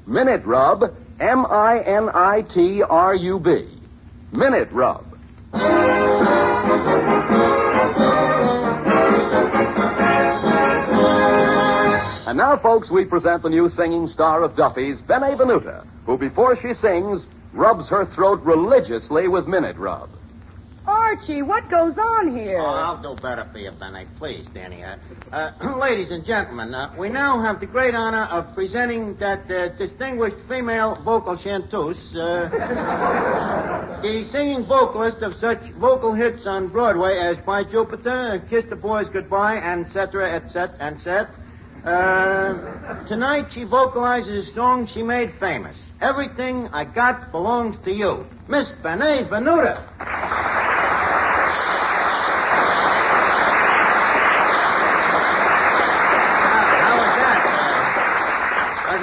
Minit-Rub, 0.07 0.95
M-I-N-I-T-R-U-B. 1.19 2.11
Minit-Rub. 4.33 5.05
And 12.27 12.37
now, 12.37 12.55
folks, 12.57 12.89
we 12.89 13.03
present 13.03 13.43
the 13.43 13.49
new 13.49 13.69
singing 13.71 14.07
star 14.07 14.43
of 14.43 14.55
Duffy's, 14.55 15.01
Benay 15.01 15.35
Venuta, 15.37 15.85
who, 16.05 16.17
before 16.17 16.55
she 16.55 16.73
sings, 16.75 17.27
rubs 17.51 17.89
her 17.89 18.05
throat 18.05 18.41
religiously 18.43 19.27
with 19.27 19.47
Minit-Rub. 19.47 20.09
Archie, 21.11 21.41
what 21.41 21.69
goes 21.69 21.97
on 21.97 22.37
here? 22.37 22.57
Oh, 22.57 22.65
I'll 22.65 23.01
do 23.01 23.21
better 23.21 23.45
for 23.51 23.57
you, 23.57 23.71
Benay. 23.71 24.07
Please, 24.17 24.47
Danny. 24.53 24.81
Uh, 24.81 24.95
uh, 25.33 25.75
ladies 25.77 26.09
and 26.09 26.25
gentlemen, 26.25 26.73
uh, 26.73 26.95
we 26.97 27.09
now 27.09 27.41
have 27.41 27.59
the 27.59 27.65
great 27.65 27.93
honor 27.93 28.29
of 28.31 28.55
presenting 28.55 29.17
that 29.17 29.51
uh, 29.51 29.67
distinguished 29.75 30.37
female 30.47 30.95
vocal 31.03 31.35
chanteuse, 31.35 32.15
uh, 32.15 32.47
the 34.01 34.25
singing 34.31 34.65
vocalist 34.65 35.21
of 35.21 35.33
such 35.41 35.59
vocal 35.71 36.13
hits 36.13 36.45
on 36.45 36.69
Broadway 36.69 37.17
as 37.17 37.35
By 37.39 37.65
Jupiter, 37.65 38.41
Kiss 38.49 38.67
the 38.67 38.77
Boys 38.77 39.09
Goodbye, 39.09 39.55
and 39.55 39.87
etc., 39.87 40.31
etc., 40.31 40.69
cetera, 40.69 40.77
and 40.79 41.01
set. 41.01 41.27
Uh, 41.83 43.05
tonight 43.09 43.47
she 43.51 43.65
vocalizes 43.65 44.47
a 44.47 44.53
song 44.53 44.87
she 44.87 45.03
made 45.03 45.33
famous. 45.41 45.75
Everything 45.99 46.69
I 46.69 46.85
Got 46.85 47.33
Belongs 47.33 47.75
to 47.83 47.91
You. 47.91 48.25
Miss 48.47 48.69
Benay 48.81 49.27
Venuta. 49.27 50.80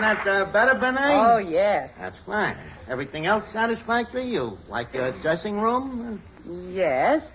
That? 0.09 0.27
Uh, 0.27 0.47
better, 0.47 0.75
Benay? 0.75 1.35
Oh, 1.35 1.37
yes. 1.37 1.91
That's 1.99 2.17
fine. 2.25 2.57
Everything 2.89 3.27
else 3.27 3.53
satisfactory? 3.53 4.25
You 4.25 4.57
like 4.67 4.95
your 4.95 5.13
dressing 5.21 5.61
room? 5.61 6.23
Yes. 6.71 7.31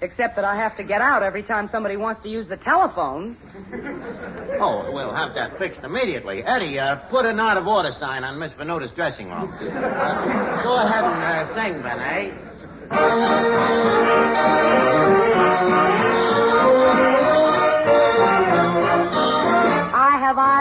Except 0.00 0.34
that 0.34 0.44
I 0.44 0.56
have 0.56 0.76
to 0.76 0.82
get 0.84 1.00
out 1.00 1.22
every 1.22 1.44
time 1.44 1.68
somebody 1.68 1.96
wants 1.96 2.20
to 2.22 2.28
use 2.28 2.48
the 2.48 2.56
telephone. 2.56 3.36
Oh, 4.58 4.90
we'll 4.90 5.12
have 5.12 5.34
that 5.34 5.58
fixed 5.58 5.82
immediately. 5.84 6.42
Eddie, 6.42 6.78
uh, 6.78 6.96
put 7.10 7.26
an 7.26 7.38
out 7.38 7.58
of 7.58 7.66
order 7.66 7.92
sign 8.00 8.24
on 8.24 8.38
Miss 8.38 8.54
Venuta's 8.54 8.90
dressing 8.92 9.28
room. 9.28 9.52
Uh, 9.52 10.62
go 10.62 10.76
ahead 10.78 11.04
and 11.04 11.22
uh, 11.22 11.54
sing, 11.54 11.82
Benay. 11.82 12.32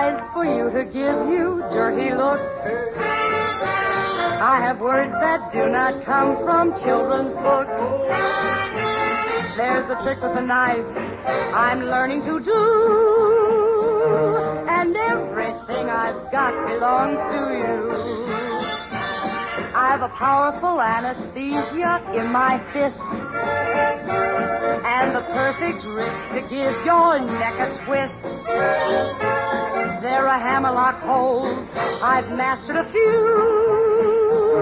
Eyes 0.06 0.30
for 0.34 0.46
you 0.46 0.70
to 0.70 0.84
give 0.86 1.18
you 1.34 1.62
dirty 1.74 2.14
looks. 2.14 2.62
I 4.54 4.60
have 4.62 4.80
words 4.80 5.12
that 5.12 5.52
do 5.52 5.68
not 5.70 6.06
come 6.06 6.36
from 6.46 6.74
children's 6.84 7.34
books. 7.36 7.72
There's 9.58 9.90
a 9.90 9.98
trick 10.04 10.22
with 10.22 10.38
a 10.38 10.42
knife 10.42 10.86
I'm 11.54 11.86
learning 11.86 12.22
to 12.26 12.40
do. 12.40 12.62
And 14.70 14.96
everything 14.96 15.90
I've 15.90 16.32
got 16.32 16.54
belongs 16.68 17.20
to 17.34 17.40
you. 17.62 17.76
I've 19.74 20.02
a 20.02 20.10
powerful 20.10 20.82
anesthesia 20.82 22.12
in 22.14 22.32
my 22.32 22.60
fist. 22.74 23.00
And 24.86 25.16
the 25.16 25.22
perfect 25.22 25.84
wrist 25.86 26.34
to 26.34 26.42
give 26.42 26.86
your 26.86 27.20
neck 27.20 27.56
a 27.60 27.70
twist. 27.86 29.65
There 30.06 30.28
are 30.28 30.40
hammerlock 30.40 31.00
holes. 31.00 31.68
I've 31.76 32.30
mastered 32.32 32.76
a 32.76 32.86
few. 32.92 34.60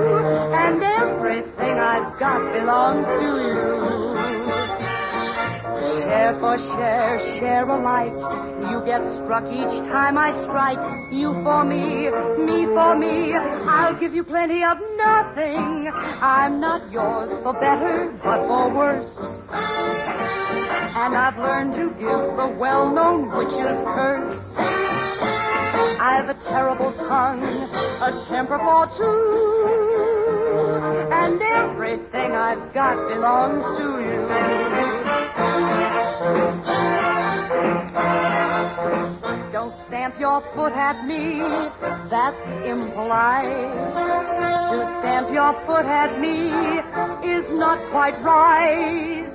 And 0.56 0.82
everything 0.82 1.80
I've 1.80 2.18
got 2.18 2.54
belongs 2.54 3.06
to 3.06 3.28
you. 3.44 3.64
Share 6.00 6.40
for 6.40 6.58
share, 6.58 7.20
share 7.40 7.70
alike. 7.70 8.14
You 8.72 8.86
get 8.86 9.02
struck 9.20 9.44
each 9.52 9.76
time 9.92 10.18
I 10.18 10.32
strike. 10.44 11.12
You 11.12 11.34
for 11.44 11.66
me, 11.66 12.10
me 12.46 12.66
for 12.68 12.96
me. 12.96 13.34
I'll 13.36 14.00
give 14.00 14.16
you 14.16 14.24
plenty 14.24 14.64
of 14.64 14.78
nothing. 14.96 15.92
I'm 15.94 16.62
not 16.62 16.90
yours 16.90 17.44
for 17.44 17.52
better, 17.52 18.18
but 18.24 18.48
for 18.48 18.74
worse. 18.74 19.12
And 20.96 21.18
I've 21.18 21.38
learned 21.38 21.74
to 21.74 21.90
give 22.00 22.38
the 22.38 22.56
well-known 22.58 23.30
witch's 23.36 23.84
curse. 23.84 24.52
I've 26.05 26.27
a 26.27 26.33
terrible 26.33 26.91
tongue, 26.91 27.41
a 27.41 28.25
temper 28.27 28.57
for 28.57 28.88
two. 28.98 29.63
And 31.13 31.41
everything 31.41 32.33
I've 32.33 32.74
got 32.74 32.98
belongs 33.07 33.63
to 33.79 34.01
you. 34.03 34.27
Don't 39.53 39.74
stamp 39.88 40.19
your 40.19 40.41
foot 40.53 40.74
at 40.74 41.05
me, 41.07 41.39
that's 42.10 42.36
impolite. 42.67 43.72
To 44.72 45.00
stamp 45.00 45.31
your 45.31 45.53
foot 45.65 45.86
at 45.86 46.19
me 46.19 46.50
is 47.25 47.50
not 47.51 47.79
quite 47.91 48.22
right. 48.22 49.25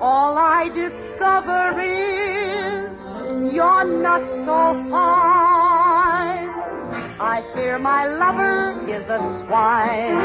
All 0.00 0.38
I 0.38 0.68
discover 0.68 1.80
is 1.80 2.74
you're 3.52 3.84
not 4.00 4.22
so 4.46 4.90
fine. 4.90 5.73
I 7.20 7.42
fear 7.54 7.78
my 7.78 8.06
lover 8.06 8.80
is 8.88 9.08
a 9.08 9.44
swine. 9.46 10.18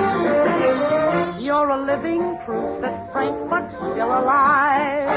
You're 1.39 1.69
a 1.69 1.77
living 1.77 2.37
proof 2.45 2.81
that 2.81 3.11
Frank 3.11 3.47
Buck's 3.47 3.75
still 3.75 4.09
alive. 4.09 5.07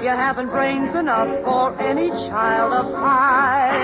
You 0.00 0.10
haven't 0.10 0.50
brains 0.50 0.94
enough 0.94 1.42
for 1.44 1.76
any 1.80 2.10
child 2.30 2.72
of 2.72 2.92
five. 2.92 3.74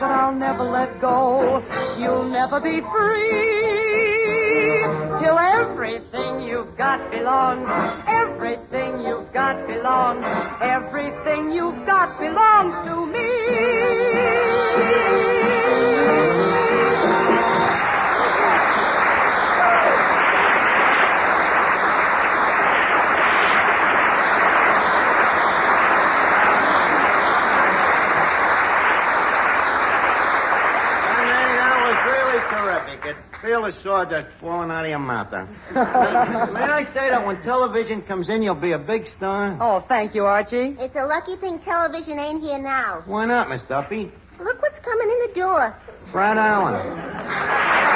But 0.00 0.10
I'll 0.10 0.34
never 0.34 0.64
let 0.64 1.00
go. 1.00 1.62
You'll 1.98 2.28
never 2.28 2.60
be 2.60 2.80
free. 2.80 3.62
Till 5.22 5.38
everything 5.38 6.40
you've 6.40 6.76
got 6.76 7.12
belongs. 7.12 7.70
Everything 8.08 9.04
you've 9.06 9.32
got 9.32 9.68
belongs. 9.68 10.26
Everything 10.60 11.52
you've 11.52 11.86
got 11.86 12.18
belongs 12.18 12.74
to 12.88 13.06
me. 13.06 14.31
Honey, 31.12 31.52
that 31.58 31.78
was 31.86 31.98
really 32.08 32.40
terrific. 32.50 33.04
It 33.06 33.16
feel 33.42 33.62
the 33.62 33.72
sawdust 33.82 34.28
falling 34.40 34.70
out 34.70 34.84
of 34.84 34.90
your 34.90 34.98
mouth. 34.98 35.28
Huh? 35.30 35.46
May 36.54 36.60
I 36.60 36.84
say 36.94 37.10
that 37.10 37.26
when 37.26 37.42
television 37.42 38.02
comes 38.02 38.28
in, 38.28 38.42
you'll 38.42 38.54
be 38.54 38.72
a 38.72 38.78
big 38.78 39.06
star? 39.16 39.56
Oh, 39.60 39.84
thank 39.88 40.14
you, 40.14 40.24
Archie. 40.24 40.76
It's 40.78 40.94
a 40.96 41.04
lucky 41.04 41.36
thing 41.36 41.58
television 41.60 42.18
ain't 42.18 42.40
here 42.40 42.58
now. 42.58 43.02
Why 43.06 43.26
not, 43.26 43.48
Miss 43.48 43.62
Duffy? 43.68 44.12
Look 44.42 44.60
what's 44.60 44.78
coming 44.80 45.08
in 45.08 45.28
the 45.28 45.34
door. 45.34 45.74
Fred 46.10 46.36
Allen. 46.36 47.92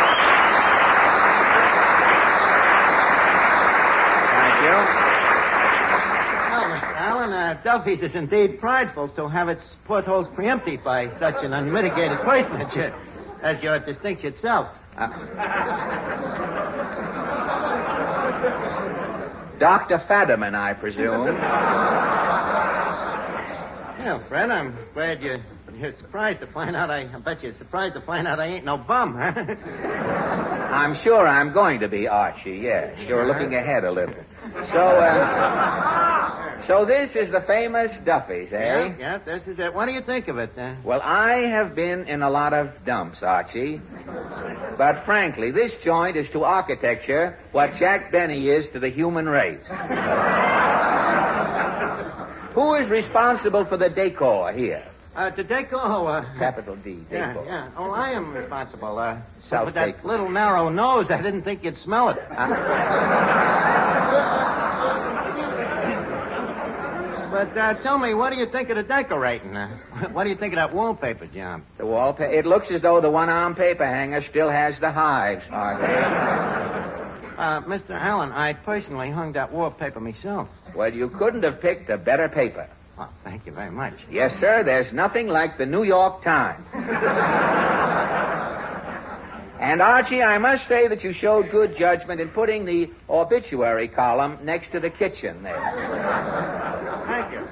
Thank 4.30 4.54
you. 4.62 4.76
Well, 6.50 6.66
Mr. 6.70 6.94
Allen, 6.96 7.32
uh, 7.32 7.60
Duffy's 7.64 8.02
is 8.02 8.14
indeed 8.14 8.60
prideful 8.60 9.08
to 9.10 9.28
have 9.28 9.48
its 9.48 9.76
portholes 9.86 10.28
preempted 10.34 10.82
by 10.84 11.08
such 11.18 11.42
an 11.42 11.52
unmitigated 11.52 12.18
personage 12.18 12.76
uh, 12.76 12.90
as 13.42 13.62
your 13.62 13.78
distinction 13.80 14.34
itself. 14.34 14.68
Uh, 14.96 15.08
Dr. 19.58 19.98
Fadiman, 20.08 20.54
I 20.54 20.74
presume. 20.74 21.26
Yeah, 24.06 24.28
Fred, 24.28 24.50
I'm 24.50 24.72
glad 24.94 25.20
you, 25.20 25.34
you're 25.74 25.92
surprised 25.96 26.38
to 26.38 26.46
find 26.46 26.76
out 26.76 26.90
I, 26.90 27.08
I 27.12 27.18
bet 27.18 27.42
you're 27.42 27.54
surprised 27.54 27.94
to 27.94 28.00
find 28.00 28.28
out 28.28 28.38
I 28.38 28.46
ain't 28.46 28.64
no 28.64 28.76
bum, 28.76 29.16
huh? 29.16 29.32
I'm 30.72 30.94
sure 30.94 31.26
I'm 31.26 31.52
going 31.52 31.80
to 31.80 31.88
be 31.88 32.06
Archie, 32.06 32.58
yes. 32.58 32.96
You're 33.00 33.26
looking 33.26 33.52
ahead 33.56 33.82
a 33.82 33.90
little. 33.90 34.14
So, 34.72 34.78
uh, 34.78 36.66
so 36.68 36.84
this 36.84 37.16
is 37.16 37.32
the 37.32 37.40
famous 37.48 37.90
Duffy's, 38.04 38.52
eh? 38.52 38.58
Yeah, 38.60 38.94
yeah, 38.96 39.18
this 39.18 39.48
is 39.48 39.58
it. 39.58 39.74
What 39.74 39.86
do 39.86 39.92
you 39.92 40.02
think 40.02 40.28
of 40.28 40.38
it, 40.38 40.56
uh? 40.56 40.76
Well, 40.84 41.00
I 41.02 41.38
have 41.38 41.74
been 41.74 42.06
in 42.06 42.22
a 42.22 42.30
lot 42.30 42.52
of 42.52 42.84
dumps, 42.84 43.24
Archie. 43.24 43.80
But 44.78 45.04
frankly, 45.04 45.50
this 45.50 45.72
joint 45.82 46.16
is 46.16 46.30
to 46.30 46.44
architecture 46.44 47.36
what 47.50 47.74
Jack 47.74 48.12
Benny 48.12 48.50
is 48.50 48.68
to 48.72 48.78
the 48.78 48.88
human 48.88 49.28
race. 49.28 49.66
Who 52.56 52.74
is 52.74 52.88
responsible 52.88 53.66
for 53.66 53.76
the 53.76 53.90
decor 53.90 54.50
here? 54.50 54.82
Uh, 55.14 55.30
to 55.30 55.44
Deco, 55.44 55.74
uh... 55.74 56.24
Capital 56.38 56.74
D, 56.76 57.00
Yeah, 57.10 57.34
decor. 57.34 57.44
yeah. 57.44 57.70
Oh, 57.76 57.90
I 57.90 58.12
am 58.12 58.32
responsible. 58.32 58.98
Uh, 58.98 59.20
South 59.50 59.66
with 59.66 59.74
that 59.74 60.02
little 60.06 60.30
narrow 60.30 60.70
nose, 60.70 61.10
I 61.10 61.20
didn't 61.20 61.42
think 61.42 61.62
you'd 61.64 61.76
smell 61.76 62.08
it. 62.08 62.16
but 67.30 67.58
uh, 67.58 67.74
tell 67.82 67.98
me, 67.98 68.14
what 68.14 68.30
do 68.32 68.36
you 68.38 68.46
think 68.46 68.70
of 68.70 68.76
the 68.76 68.82
decorating? 68.82 69.54
Uh, 69.54 69.76
what 70.12 70.24
do 70.24 70.30
you 70.30 70.36
think 70.36 70.54
of 70.54 70.56
that 70.56 70.72
wallpaper, 70.72 71.26
John? 71.26 71.62
The 71.76 71.84
wallpaper. 71.84 72.32
It 72.32 72.46
looks 72.46 72.70
as 72.70 72.80
though 72.80 73.02
the 73.02 73.10
one-arm 73.10 73.54
paper 73.54 73.84
hanger 73.84 74.24
still 74.30 74.48
has 74.48 74.80
the 74.80 74.90
hives. 74.90 75.44
Uh, 77.36 77.60
Mr. 77.62 77.90
Allen, 77.90 78.32
I 78.32 78.54
personally 78.54 79.10
hung 79.10 79.32
that 79.34 79.52
wallpaper 79.52 80.00
myself. 80.00 80.48
Well, 80.76 80.92
you 80.92 81.08
couldn't 81.08 81.42
have 81.42 81.60
picked 81.60 81.88
a 81.90 81.96
better 81.96 82.28
paper. 82.28 82.68
Oh, 82.98 83.08
thank 83.24 83.46
you 83.46 83.52
very 83.52 83.70
much. 83.70 83.94
Yes, 84.10 84.32
sir. 84.40 84.62
There's 84.62 84.92
nothing 84.92 85.28
like 85.28 85.58
the 85.58 85.66
New 85.66 85.82
York 85.84 86.22
Times. 86.22 86.64
and 89.58 89.80
Archie, 89.82 90.22
I 90.22 90.38
must 90.38 90.68
say 90.68 90.86
that 90.88 91.02
you 91.02 91.12
showed 91.12 91.50
good 91.50 91.76
judgment 91.78 92.20
in 92.20 92.28
putting 92.28 92.64
the 92.66 92.90
obituary 93.08 93.88
column 93.88 94.38
next 94.42 94.70
to 94.72 94.80
the 94.80 94.90
kitchen 94.90 95.42
there. 95.42 95.58
Thank 97.06 97.32
you. 97.32 97.46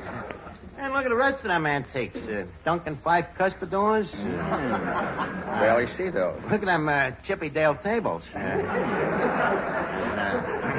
And 0.78 0.92
look 0.92 1.04
at 1.04 1.08
the 1.08 1.14
rest 1.16 1.36
of 1.38 1.44
them 1.44 1.64
antiques. 1.66 2.16
Uh, 2.16 2.44
Duncan 2.64 2.96
Phyfe 2.96 3.26
cuspidors. 3.38 4.12
Uh, 4.12 5.44
Barely 5.60 5.86
see 5.96 6.10
those. 6.10 6.38
look 6.44 6.60
at 6.60 6.66
them 6.66 6.88
uh, 6.90 7.12
Chippy 7.26 7.48
Dale 7.48 7.76
tables. 7.76 8.22
Uh, 8.34 8.38
and, 8.38 8.66
uh, 10.20 10.73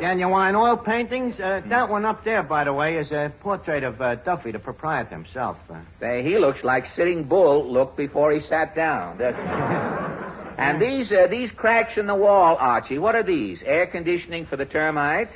genuine 0.00 0.54
oil 0.54 0.76
paintings. 0.76 1.38
Uh, 1.38 1.62
that 1.66 1.88
one 1.88 2.04
up 2.04 2.24
there, 2.24 2.42
by 2.42 2.64
the 2.64 2.72
way, 2.72 2.96
is 2.96 3.10
a 3.12 3.32
portrait 3.40 3.82
of 3.82 4.00
uh, 4.00 4.16
Duffy, 4.16 4.50
the 4.52 4.58
proprietor 4.58 5.10
himself. 5.10 5.56
Uh, 5.70 5.80
Say, 6.00 6.22
he 6.22 6.38
looks 6.38 6.62
like 6.64 6.86
Sitting 6.94 7.24
Bull 7.24 7.70
looked 7.70 7.96
before 7.96 8.32
he 8.32 8.40
sat 8.40 8.74
down. 8.74 9.18
doesn't 9.18 9.40
he? 9.40 10.54
and 10.58 10.80
these 10.80 11.10
uh, 11.12 11.26
these 11.28 11.50
cracks 11.50 11.96
in 11.96 12.06
the 12.06 12.14
wall, 12.14 12.56
Archie, 12.58 12.98
what 12.98 13.14
are 13.14 13.22
these? 13.22 13.62
Air 13.64 13.86
conditioning 13.86 14.46
for 14.46 14.56
the 14.56 14.66
termites? 14.66 15.32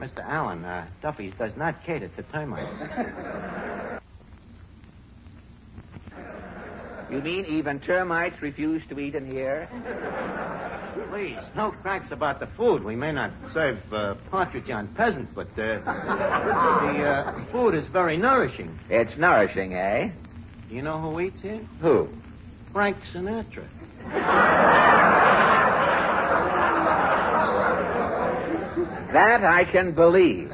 Mr. 0.00 0.22
Allen, 0.28 0.64
uh, 0.64 0.86
Duffy's 1.00 1.34
does 1.34 1.56
not 1.56 1.82
cater 1.84 2.08
to 2.08 2.22
termites. 2.24 2.82
You 7.10 7.20
mean 7.20 7.44
even 7.46 7.78
termites 7.78 8.42
refuse 8.42 8.82
to 8.88 8.98
eat 8.98 9.14
in 9.14 9.30
here? 9.30 9.68
Please, 11.10 11.38
no 11.54 11.70
cracks 11.70 12.10
about 12.10 12.40
the 12.40 12.46
food. 12.46 12.82
We 12.82 12.96
may 12.96 13.12
not 13.12 13.30
serve 13.52 13.78
uh, 13.92 14.14
partridge 14.30 14.70
on 14.70 14.88
peasant, 14.88 15.34
but 15.34 15.48
uh, 15.58 15.78
the 15.78 17.04
uh, 17.04 17.32
food 17.52 17.74
is 17.74 17.86
very 17.86 18.16
nourishing. 18.16 18.78
It's 18.88 19.16
nourishing, 19.16 19.74
eh? 19.74 20.10
You 20.70 20.82
know 20.82 20.98
who 20.98 21.20
eats 21.20 21.44
it? 21.44 21.64
Who? 21.80 22.08
Frank 22.72 22.96
Sinatra. 23.12 23.64
that 29.12 29.44
I 29.44 29.64
can 29.64 29.92
believe. 29.92 30.50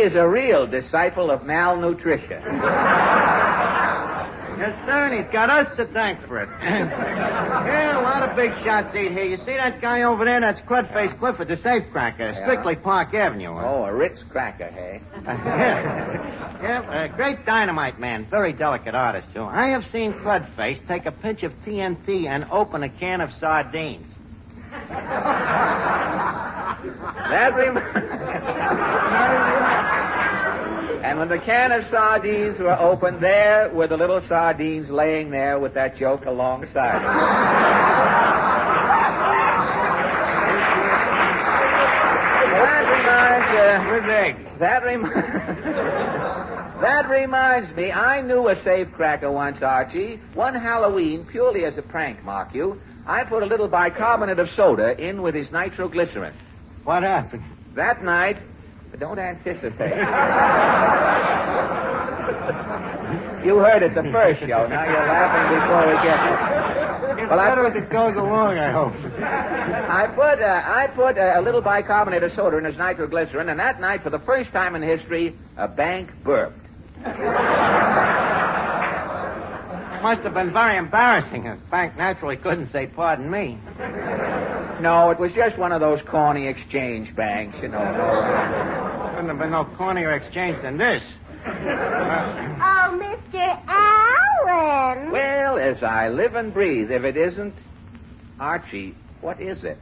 Is 0.00 0.14
a 0.14 0.28
real 0.28 0.66
disciple 0.66 1.30
of 1.30 1.44
malnutrition. 1.44 2.42
Yes, 4.60 4.76
sir, 4.84 5.06
and 5.06 5.14
he's 5.14 5.32
got 5.32 5.48
us 5.48 5.74
to 5.78 5.86
thank 5.86 6.20
for 6.26 6.38
it. 6.38 6.48
yeah, 6.60 7.98
a 7.98 8.02
lot 8.02 8.22
of 8.22 8.36
big 8.36 8.52
shots 8.62 8.94
eat 8.94 9.10
here. 9.10 9.24
You 9.24 9.38
see 9.38 9.56
that 9.56 9.80
guy 9.80 10.02
over 10.02 10.26
there? 10.26 10.38
That's 10.38 10.60
Crudface 10.60 11.18
Clifford, 11.18 11.48
the 11.48 11.56
safe 11.56 11.84
safecracker, 11.84 12.42
strictly 12.42 12.76
Park 12.76 13.14
Avenue. 13.14 13.56
Oh, 13.58 13.84
a 13.84 13.94
Ritz 13.94 14.22
cracker, 14.22 14.66
hey? 14.66 15.00
yeah, 15.24 17.04
a 17.04 17.08
great 17.08 17.46
dynamite 17.46 17.98
man, 17.98 18.26
very 18.26 18.52
delicate 18.52 18.94
artist, 18.94 19.28
too. 19.32 19.44
I 19.44 19.68
have 19.68 19.86
seen 19.86 20.12
Crudface 20.12 20.86
take 20.86 21.06
a 21.06 21.12
pinch 21.12 21.42
of 21.42 21.54
TNT 21.64 22.26
and 22.26 22.46
open 22.50 22.82
a 22.82 22.90
can 22.90 23.22
of 23.22 23.32
sardines. 23.32 24.04
That 27.30 27.54
reminds. 27.56 29.49
And 31.02 31.18
when 31.18 31.28
the 31.28 31.38
can 31.38 31.72
of 31.72 31.88
sardines 31.88 32.58
were 32.58 32.78
opened, 32.78 33.20
there 33.20 33.70
were 33.70 33.86
the 33.86 33.96
little 33.96 34.20
sardines 34.22 34.90
laying 34.90 35.30
there 35.30 35.58
with 35.58 35.72
that 35.74 35.96
joke 35.96 36.26
alongside. 36.26 37.00
that 42.58 42.84
reminds 42.98 43.46
uh, 43.56 43.92
with 43.92 44.10
eggs. 44.10 44.58
That 44.58 44.84
reminds. 44.84 45.14
that 46.82 47.08
reminds 47.08 47.74
me. 47.74 47.92
I 47.92 48.20
knew 48.20 48.48
a 48.48 48.56
safecracker 48.56 49.32
once, 49.32 49.62
Archie. 49.62 50.20
One 50.34 50.54
Halloween, 50.54 51.24
purely 51.24 51.64
as 51.64 51.78
a 51.78 51.82
prank, 51.82 52.22
mark 52.24 52.54
you. 52.54 52.78
I 53.06 53.24
put 53.24 53.42
a 53.42 53.46
little 53.46 53.68
bicarbonate 53.68 54.38
of 54.38 54.50
soda 54.50 55.02
in 55.02 55.22
with 55.22 55.34
his 55.34 55.50
nitroglycerin. 55.50 56.34
What 56.84 57.02
happened? 57.02 57.44
That 57.74 58.04
night, 58.04 58.36
but 58.90 59.00
don't 59.00 59.18
anticipate. 59.18 59.96
you 63.44 63.58
heard 63.58 63.82
it 63.82 63.94
the 63.94 64.02
first 64.10 64.40
show. 64.40 64.66
Now 64.66 64.84
you're 64.84 64.94
laughing 64.94 65.60
before 65.60 65.86
we 65.86 65.94
get 66.02 66.18
it. 66.26 67.30
Well, 67.30 67.38
I 67.38 67.66
as 67.66 67.76
it 67.76 67.90
goes 67.90 68.16
along, 68.16 68.58
I 68.58 68.70
hope. 68.70 68.94
I 69.22 70.06
put 70.06 70.40
uh, 70.40 70.62
I 70.64 70.86
put 70.88 71.18
uh, 71.18 71.34
a 71.36 71.42
little 71.42 71.60
bicarbonate 71.60 72.22
of 72.22 72.32
soda 72.32 72.58
in 72.58 72.64
his 72.64 72.76
nitroglycerin, 72.76 73.48
and 73.48 73.60
that 73.60 73.80
night, 73.80 74.02
for 74.02 74.10
the 74.10 74.18
first 74.18 74.52
time 74.52 74.74
in 74.74 74.82
history, 74.82 75.36
a 75.56 75.68
bank 75.68 76.10
burped. 76.24 76.58
Must 80.02 80.22
have 80.22 80.34
been 80.34 80.52
very 80.52 80.76
embarrassing. 80.78 81.44
The 81.44 81.56
bank 81.70 81.96
naturally 81.96 82.36
couldn't 82.36 82.70
say 82.70 82.86
pardon 82.86 83.30
me. 83.30 83.58
No, 84.80 85.10
it 85.10 85.18
was 85.18 85.32
just 85.32 85.58
one 85.58 85.72
of 85.72 85.80
those 85.80 86.00
corny 86.02 86.46
exchange 86.46 87.14
banks, 87.14 87.60
you 87.60 87.68
know. 87.68 87.78
Couldn't 89.10 89.28
have 89.28 89.38
been 89.38 89.50
no 89.50 89.64
cornier 89.64 90.16
exchange 90.16 90.62
than 90.62 90.78
this. 90.78 91.02
Oh, 91.46 91.50
Mr. 92.98 93.60
Allen. 93.68 95.10
Well, 95.10 95.58
as 95.58 95.82
I 95.82 96.08
live 96.08 96.34
and 96.34 96.54
breathe, 96.54 96.90
if 96.90 97.04
it 97.04 97.16
isn't 97.18 97.54
Archie, 98.38 98.94
what 99.20 99.38
is 99.40 99.64
it? 99.64 99.76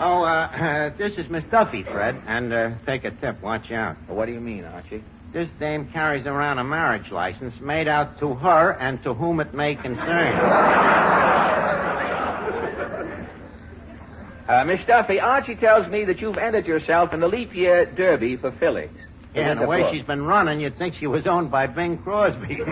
Oh, 0.00 0.24
uh, 0.24 0.48
uh, 0.52 0.88
this 0.96 1.16
is 1.18 1.28
Miss 1.28 1.44
Duffy, 1.44 1.82
Fred. 1.82 2.20
And 2.26 2.52
uh, 2.52 2.70
take 2.86 3.04
a 3.04 3.10
tip. 3.10 3.42
Watch 3.42 3.70
out. 3.70 3.96
What 4.08 4.26
do 4.26 4.32
you 4.32 4.40
mean, 4.40 4.64
Archie? 4.64 5.02
This 5.32 5.48
dame 5.58 5.88
carries 5.88 6.26
around 6.26 6.58
a 6.58 6.64
marriage 6.64 7.10
license 7.10 7.60
made 7.60 7.88
out 7.88 8.18
to 8.20 8.34
her 8.34 8.76
and 8.78 9.02
to 9.02 9.12
whom 9.14 9.40
it 9.40 9.52
may 9.52 9.74
concern. 9.74 10.38
Uh, 14.46 14.64
Miss 14.64 14.84
Duffy, 14.84 15.20
Archie 15.20 15.54
tells 15.54 15.86
me 15.86 16.04
that 16.04 16.20
you've 16.20 16.36
entered 16.36 16.66
yourself 16.66 17.14
in 17.14 17.20
the 17.20 17.28
leap 17.28 17.54
year 17.54 17.86
derby 17.86 18.36
for 18.36 18.50
fillies. 18.52 18.90
Yeah, 19.34 19.50
and 19.50 19.58
the, 19.58 19.64
the 19.64 19.70
way 19.70 19.82
book. 19.82 19.94
she's 19.94 20.04
been 20.04 20.26
running, 20.26 20.60
you'd 20.60 20.76
think 20.76 20.94
she 20.94 21.06
was 21.06 21.26
owned 21.26 21.50
by 21.50 21.66
Bing 21.66 21.96
Crosby. 21.96 22.54
you 22.56 22.64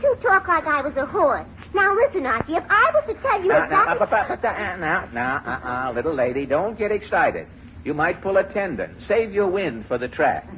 two 0.00 0.18
talk 0.20 0.48
like 0.48 0.66
I 0.66 0.82
was 0.82 0.96
a 0.96 1.06
horse. 1.06 1.46
Now 1.74 1.94
listen, 1.94 2.26
Archie, 2.26 2.56
if 2.56 2.64
I 2.68 2.90
was 2.92 3.04
to 3.06 3.14
tell 3.22 3.40
you 3.40 3.48
now, 3.48 3.64
exactly... 3.64 4.06
Now, 4.42 4.76
now, 4.76 5.08
now, 5.12 5.36
uh-uh, 5.46 5.92
little 5.94 6.14
lady, 6.14 6.44
don't 6.44 6.76
get 6.76 6.90
excited. 6.90 7.46
You 7.84 7.94
might 7.94 8.20
pull 8.20 8.36
a 8.38 8.44
tendon. 8.44 8.96
Save 9.06 9.32
your 9.32 9.46
wind 9.46 9.86
for 9.86 9.96
the 9.96 10.08
track. 10.08 10.48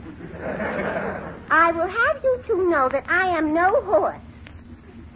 I 1.51 1.73
will 1.73 1.87
have 1.87 2.25
you 2.25 2.43
two 2.47 2.69
know 2.71 2.89
that 2.89 3.07
I 3.11 3.27
am 3.37 3.53
no 3.53 3.83
horse. 3.83 4.17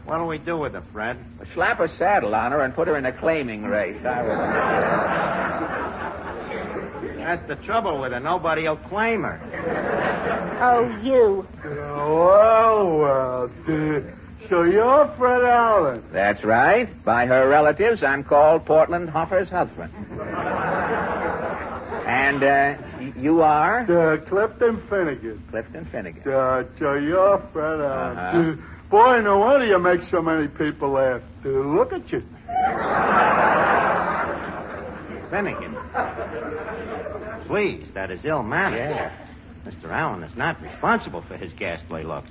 What 0.05 0.19
do 0.19 0.25
we 0.25 0.39
do 0.39 0.59
with 0.59 0.75
her, 0.75 0.83
Fred? 0.93 1.17
Slap 1.55 1.81
a 1.81 1.89
saddle 1.89 2.35
on 2.35 2.53
her 2.53 2.61
and 2.61 2.75
put 2.75 2.89
her 2.89 2.97
in 2.97 3.07
a 3.07 3.13
claiming 3.13 3.65
race. 3.65 4.05
I 4.05 4.23
would... 4.23 4.39
That's 7.19 7.43
the 7.47 7.57
trouble 7.57 8.01
with 8.01 8.13
her. 8.13 8.21
Nobody 8.21 8.65
will 8.65 8.77
claim 8.77 9.23
her. 9.23 9.41
Oh, 10.61 10.85
you. 11.03 11.47
Well, 11.65 12.99
well, 12.99 13.49
so 14.49 14.63
you're 14.65 15.07
Fred 15.17 15.45
Allen. 15.45 16.03
That's 16.11 16.43
right. 16.43 16.89
By 17.05 17.27
her 17.27 17.49
relatives, 17.49 18.03
I'm 18.03 18.25
called 18.25 18.67
Portland 18.67 19.09
Hoffa's 19.09 19.49
husband. 19.49 19.95
And 22.07 22.43
uh, 22.43 22.75
you 23.17 23.43
are? 23.43 23.81
Uh, 23.89 24.17
Clifton 24.19 24.83
Finnegan. 24.89 25.43
Clifton 25.49 25.85
Finnegan. 25.87 26.23
Uh, 26.31 26.65
so 26.79 26.95
you're 26.95 27.39
Fred 27.53 27.81
Allen. 27.81 28.19
Uh-huh. 28.19 28.57
Boy, 28.93 29.23
no 29.23 29.39
wonder 29.39 29.65
you 29.65 29.79
make 29.79 30.03
so 30.11 30.21
many 30.21 30.49
people 30.49 30.91
laugh. 30.91 31.23
Dude, 31.43 31.65
look 31.65 31.95
at 31.95 32.13
you. 32.13 32.21
Finnegan. 35.31 35.75
Please, 37.47 37.87
that 37.95 38.11
is 38.11 38.23
ill 38.23 38.43
mannered. 38.43 38.81
Yeah. 38.81 39.13
Mr. 39.65 39.91
Allen 39.91 40.23
is 40.23 40.37
not 40.37 40.61
responsible 40.61 41.23
for 41.23 41.39
his 41.39 41.51
ghastly 41.55 42.03
looks. 42.03 42.29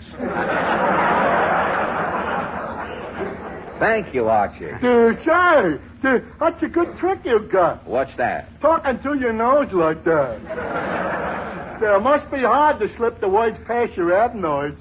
Thank 3.79 4.13
you, 4.13 4.29
Archie. 4.29 4.69
Dude, 4.81 5.23
say, 5.23 5.79
dude, 6.03 6.25
that's 6.39 6.61
a 6.61 6.67
good 6.67 6.95
trick 6.99 7.21
you've 7.25 7.49
got. 7.49 7.87
What's 7.87 8.15
that? 8.17 8.61
Talking 8.61 8.99
through 8.99 9.19
your 9.19 9.33
nose 9.33 9.71
like 9.71 10.03
that. 10.03 11.81
It 11.81 12.03
must 12.03 12.29
be 12.29 12.41
hard 12.41 12.79
to 12.81 12.95
slip 12.95 13.19
the 13.19 13.29
words 13.29 13.57
past 13.65 13.97
your 13.97 14.13
adenoids. 14.13 14.79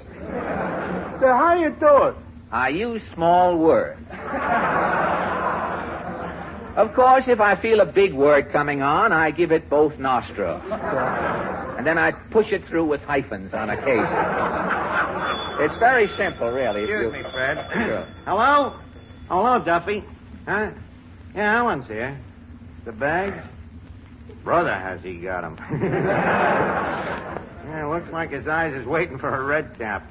So 1.21 1.27
how 1.27 1.55
you 1.55 1.71
do 1.79 2.05
it? 2.05 2.15
I 2.51 2.71
use 2.71 3.03
small 3.13 3.59
words. 3.59 4.01
of 6.77 6.95
course, 6.95 7.29
if 7.29 7.41
I 7.41 7.57
feel 7.57 7.81
a 7.81 7.87
big 7.87 8.15
word 8.15 8.51
coming 8.51 8.81
on, 8.81 9.13
I 9.13 9.31
give 9.31 9.53
it 9.53 9.69
both 9.69 9.99
nostrils. 9.99 10.63
And 11.77 11.87
then 11.87 11.99
I 11.99 12.13
push 12.13 12.53
it 12.53 12.65
through 12.65 12.87
with 12.87 13.03
hyphens 13.03 13.53
on 13.53 13.69
occasion. 13.69 14.07
It's 15.63 15.77
very 15.79 16.09
simple, 16.17 16.51
really. 16.51 16.85
Excuse 16.85 17.15
you... 17.15 17.23
me, 17.23 17.23
Fred. 17.31 17.67
Sure. 17.71 18.07
Hello? 18.25 18.73
Hello, 19.29 19.59
Duffy. 19.59 20.03
Huh? 20.47 20.71
Yeah, 21.35 21.59
Alan's 21.59 21.87
here. 21.87 22.19
The 22.87 22.93
bags? 22.93 23.47
Brother 24.43 24.75
has 24.75 25.03
he 25.03 25.19
got 25.19 25.45
'em. 25.45 25.57
yeah, 27.67 27.87
looks 27.87 28.11
like 28.11 28.31
his 28.31 28.47
eyes 28.49 28.75
is 28.75 28.87
waiting 28.87 29.19
for 29.19 29.29
a 29.29 29.43
red 29.43 29.79
cap. 29.79 30.03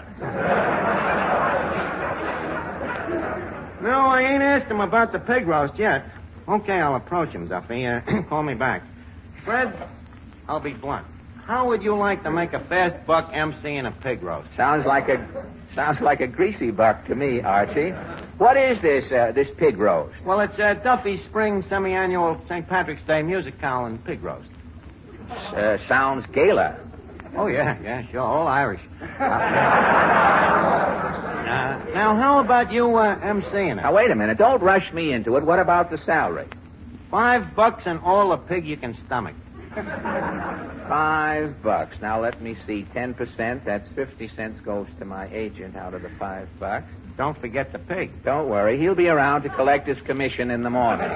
no, 3.81 3.89
I 3.89 4.21
ain't 4.21 4.43
asked 4.43 4.65
him 4.69 4.81
about 4.81 5.12
the 5.12 5.19
pig 5.19 5.47
roast 5.47 5.77
yet. 5.77 6.05
Okay, 6.47 6.79
I'll 6.79 6.95
approach 6.95 7.29
him, 7.29 7.47
Duffy. 7.47 7.85
Uh, 7.85 8.01
call 8.29 8.43
me 8.43 8.55
back. 8.55 8.83
Fred, 9.43 9.73
I'll 10.47 10.59
be 10.59 10.73
blunt. 10.73 11.05
How 11.45 11.67
would 11.67 11.81
you 11.81 11.95
like 11.95 12.23
to 12.23 12.31
make 12.31 12.53
a 12.53 12.59
fast 12.59 13.05
buck 13.05 13.31
MC 13.33 13.75
in 13.75 13.85
a 13.85 13.91
pig 13.91 14.23
roast? 14.23 14.47
Sounds 14.55 14.85
like 14.85 15.09
a 15.09 15.45
sounds 15.75 16.01
like 16.01 16.21
a 16.21 16.27
greasy 16.27 16.71
buck 16.71 17.05
to 17.05 17.15
me, 17.15 17.41
Archie. 17.41 17.91
What 18.38 18.57
is 18.57 18.81
this 18.81 19.12
uh, 19.12 19.31
this 19.31 19.49
pig 19.57 19.77
roast? 19.77 20.13
Well, 20.23 20.39
it's 20.41 20.57
uh, 20.59 20.75
Duffy's 20.75 21.23
spring 21.25 21.63
semi-annual 21.63 22.41
St. 22.47 22.67
Patrick's 22.67 23.03
Day 23.03 23.23
music 23.23 23.59
hall 23.59 23.85
and 23.85 24.03
pig 24.03 24.23
roast. 24.23 24.49
Uh, 25.29 25.77
sounds 25.88 26.27
gala. 26.27 26.79
Oh 27.36 27.48
yeah, 27.48 27.78
yeah, 27.82 28.06
sure, 28.08 28.22
all 28.22 28.48
Irish. 28.48 28.82
Uh, 31.50 31.84
now, 31.96 32.15
how 32.15 32.39
about 32.39 32.72
you 32.72 32.96
uh, 32.96 33.18
it? 33.24 33.78
Now 33.78 33.92
wait 33.92 34.12
a 34.12 34.15
minute. 34.15 34.38
Don't 34.38 34.62
rush 34.62 34.94
me 34.94 35.12
into 35.12 35.36
it. 35.36 35.44
What 35.44 35.58
about 35.58 35.89
the 35.89 35.98
salary? 35.98 36.46
Five 37.10 37.56
bucks 37.56 37.88
and 37.88 38.00
all 38.02 38.30
the 38.30 38.38
pig 38.38 38.68
you 38.68 38.78
can 38.78 38.96
stomach. 38.96 39.34
Five 39.74 41.60
bucks. 41.63 41.96
Now 42.02 42.22
let 42.22 42.39
me 42.39 42.56
see. 42.68 42.84
Ten 42.94 43.15
percent. 43.15 43.65
That's 43.65 43.89
fifty 43.89 44.28
cents 44.28 44.62
goes 44.62 44.86
to 45.00 45.06
my 45.06 45.28
agent 45.32 45.76
out 45.76 45.96
of 45.96 46.04
the 46.04 46.10
five 46.10 46.48
bucks. 46.60 46.92
Don't 47.19 47.38
forget 47.38 47.73
the 47.73 47.79
pig. 47.79 48.23
Don't 48.23 48.47
worry. 48.47 48.77
He'll 48.77 48.95
be 48.95 49.10
around 49.10 49.41
to 49.41 49.49
collect 49.49 49.86
his 49.86 49.99
commission 49.99 50.49
in 50.49 50.62
the 50.62 50.69
morning. 50.69 51.10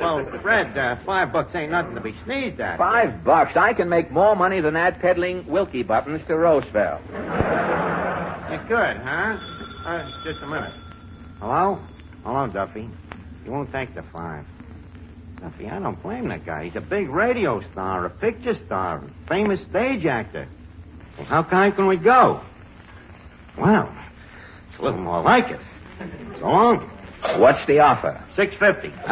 Well, 0.00 0.24
Fred, 0.40 0.78
uh, 0.78 0.96
five 1.04 1.30
bucks 1.30 1.54
ain't 1.54 1.72
nothing 1.72 1.94
to 1.94 2.00
be 2.00 2.14
sneezed 2.24 2.58
at. 2.58 2.78
Five 2.78 3.22
bucks. 3.22 3.54
I 3.54 3.74
can 3.74 3.90
make 3.90 4.10
more 4.10 4.34
money 4.34 4.60
than 4.60 4.72
that 4.72 4.98
peddling 5.00 5.46
Willkie 5.46 5.82
buttons 5.82 6.26
to 6.26 6.38
Roosevelt. 6.38 7.02
You 8.50 8.60
could, 8.66 8.96
huh? 8.96 9.36
Uh, 9.84 10.10
just 10.24 10.40
a 10.40 10.46
minute. 10.46 10.72
Hello? 11.38 11.78
Hello, 12.24 12.46
Duffy. 12.46 12.88
You 13.44 13.50
won't 13.50 13.70
take 13.72 13.94
the 13.94 14.02
five. 14.04 14.46
Duffy, 15.42 15.68
I 15.68 15.78
don't 15.80 16.02
blame 16.02 16.28
that 16.28 16.46
guy. 16.46 16.64
He's 16.64 16.76
a 16.76 16.80
big 16.80 17.10
radio 17.10 17.60
star, 17.72 18.06
a 18.06 18.10
picture 18.10 18.54
star, 18.64 19.02
a 19.04 19.28
famous 19.28 19.60
stage 19.64 20.06
actor. 20.06 20.48
Well, 21.18 21.26
how 21.26 21.42
high 21.42 21.72
can 21.72 21.86
we 21.88 21.98
go? 21.98 22.40
Well, 23.56 23.92
it's 24.70 24.78
a 24.78 24.82
little 24.82 25.00
more 25.00 25.22
like 25.22 25.50
it. 25.50 25.60
So 26.38 26.46
long. 26.48 26.78
What's 27.36 27.64
the 27.66 27.80
offer? 27.80 28.22
Six 28.34 28.54
fifty. 28.54 28.92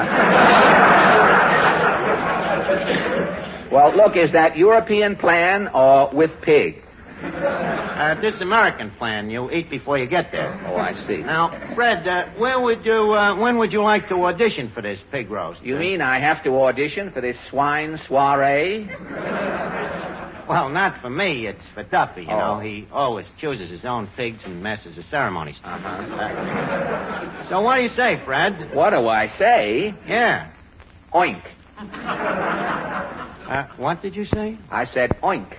Well, 3.70 3.90
look, 3.92 4.16
is 4.16 4.30
that 4.32 4.56
European 4.56 5.16
plan 5.16 5.66
or 5.74 6.08
with 6.12 6.40
pig? 6.42 6.80
Uh, 7.24 8.14
this 8.20 8.40
American 8.40 8.90
plan, 8.92 9.30
you 9.30 9.50
eat 9.50 9.68
before 9.68 9.98
you 9.98 10.06
get 10.06 10.30
there. 10.30 10.56
Oh, 10.66 10.76
I 10.76 10.94
see. 11.08 11.22
Now, 11.24 11.48
Fred, 11.74 12.06
uh, 12.06 12.26
where 12.36 12.60
would 12.60 12.84
you, 12.86 13.14
uh, 13.14 13.34
when 13.34 13.56
would 13.58 13.72
you 13.72 13.82
like 13.82 14.06
to 14.10 14.26
audition 14.26 14.68
for 14.68 14.80
this 14.80 15.00
pig 15.10 15.28
roast? 15.28 15.60
You 15.64 15.76
mean 15.76 16.02
I 16.02 16.20
have 16.20 16.44
to 16.44 16.56
audition 16.62 17.10
for 17.10 17.20
this 17.20 17.36
swine 17.50 17.98
soiree? 18.06 18.88
Well, 20.48 20.68
not 20.68 21.00
for 21.00 21.08
me. 21.10 21.46
It's 21.46 21.64
for 21.74 21.82
Duffy. 21.82 22.22
You 22.24 22.30
Oh. 22.30 22.38
know, 22.38 22.58
he 22.58 22.86
always 22.92 23.26
chooses 23.38 23.70
his 23.70 23.84
own 23.84 24.06
figs 24.16 24.40
and 24.44 24.62
messes 24.62 24.96
the 24.96 25.02
ceremonies. 25.04 25.56
Uh, 25.64 27.44
so 27.48 27.60
what 27.62 27.76
do 27.76 27.82
you 27.84 27.90
say, 27.90 28.16
Fred? 28.24 28.74
What 28.74 28.90
do 28.90 29.08
I 29.08 29.28
say? 29.38 29.94
Yeah. 30.06 30.48
Oink. 31.12 31.42
Uh, 31.78 33.64
what 33.76 34.02
did 34.02 34.16
you 34.16 34.24
say? 34.26 34.58
I 34.70 34.84
said 34.86 35.20
oink. 35.22 35.52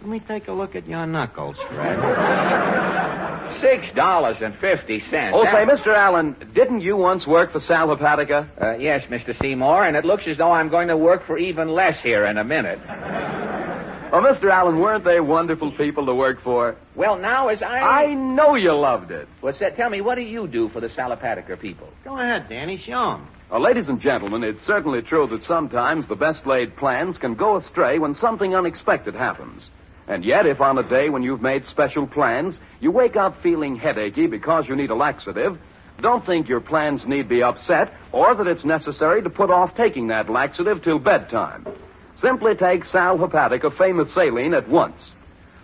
Let 0.00 0.08
me 0.10 0.20
take 0.20 0.48
a 0.48 0.52
look 0.52 0.74
at 0.76 0.86
your 0.88 1.06
knuckles, 1.06 1.56
Fred. 1.68 1.98
Six 3.62 3.92
dollars 3.94 4.36
and 4.40 4.54
fifty 4.56 5.00
cents. 5.08 5.34
Oh, 5.38 5.44
say, 5.44 5.64
Mr. 5.64 5.94
Allen, 5.94 6.36
didn't 6.52 6.80
you 6.80 6.96
once 6.96 7.26
work 7.26 7.52
for 7.52 7.60
Sal 7.60 7.88
Hepatica? 7.96 8.48
Uh, 8.60 8.76
yes, 8.76 9.04
Mr. 9.08 9.38
Seymour, 9.40 9.84
and 9.84 9.96
it 9.96 10.04
looks 10.04 10.26
as 10.26 10.36
though 10.36 10.52
I'm 10.52 10.68
going 10.68 10.88
to 10.88 10.96
work 10.96 11.24
for 11.24 11.38
even 11.38 11.68
less 11.68 11.98
here 12.02 12.24
in 12.24 12.38
a 12.38 12.44
minute. 12.44 12.80
Oh, 14.14 14.20
Mr. 14.20 14.50
Allen, 14.50 14.80
weren't 14.80 15.04
they 15.04 15.20
wonderful 15.20 15.72
people 15.72 16.04
to 16.04 16.14
work 16.14 16.42
for? 16.42 16.76
Well, 16.94 17.16
now 17.16 17.48
as 17.48 17.62
I... 17.62 18.02
I 18.02 18.14
know 18.14 18.56
you 18.56 18.74
loved 18.74 19.10
it. 19.10 19.26
Well, 19.40 19.54
say, 19.54 19.70
tell 19.70 19.88
me, 19.88 20.02
what 20.02 20.16
do 20.16 20.22
you 20.22 20.46
do 20.46 20.68
for 20.68 20.80
the 20.80 20.90
Sal 20.90 21.16
Hepatica 21.16 21.58
people? 21.58 21.88
Go 22.04 22.18
ahead, 22.18 22.46
Danny. 22.46 22.76
Show 22.76 23.12
him. 23.12 23.26
Well, 23.50 23.60
ladies 23.60 23.88
and 23.88 24.00
gentlemen, 24.00 24.44
it's 24.44 24.66
certainly 24.66 25.00
true 25.00 25.26
that 25.28 25.44
sometimes 25.44 26.08
the 26.08 26.16
best 26.16 26.46
laid 26.46 26.76
plans 26.76 27.16
can 27.16 27.34
go 27.34 27.56
astray 27.56 27.98
when 27.98 28.14
something 28.14 28.54
unexpected 28.54 29.14
happens. 29.14 29.62
And 30.08 30.24
yet, 30.24 30.46
if 30.46 30.60
on 30.60 30.78
a 30.78 30.82
day 30.82 31.08
when 31.10 31.22
you've 31.22 31.42
made 31.42 31.66
special 31.66 32.06
plans, 32.06 32.58
you 32.80 32.90
wake 32.90 33.16
up 33.16 33.42
feeling 33.42 33.78
headachy 33.78 34.28
because 34.28 34.68
you 34.68 34.76
need 34.76 34.90
a 34.90 34.94
laxative, 34.94 35.58
don't 35.98 36.26
think 36.26 36.48
your 36.48 36.60
plans 36.60 37.06
need 37.06 37.28
be 37.28 37.42
upset 37.42 37.94
or 38.10 38.34
that 38.34 38.48
it's 38.48 38.64
necessary 38.64 39.22
to 39.22 39.30
put 39.30 39.50
off 39.50 39.76
taking 39.76 40.08
that 40.08 40.28
laxative 40.28 40.82
till 40.82 40.98
bedtime. 40.98 41.66
Simply 42.20 42.54
take 42.56 42.84
Sal 42.84 43.18
Hepatica 43.18 43.76
famous 43.76 44.12
saline 44.12 44.54
at 44.54 44.68
once. 44.68 45.12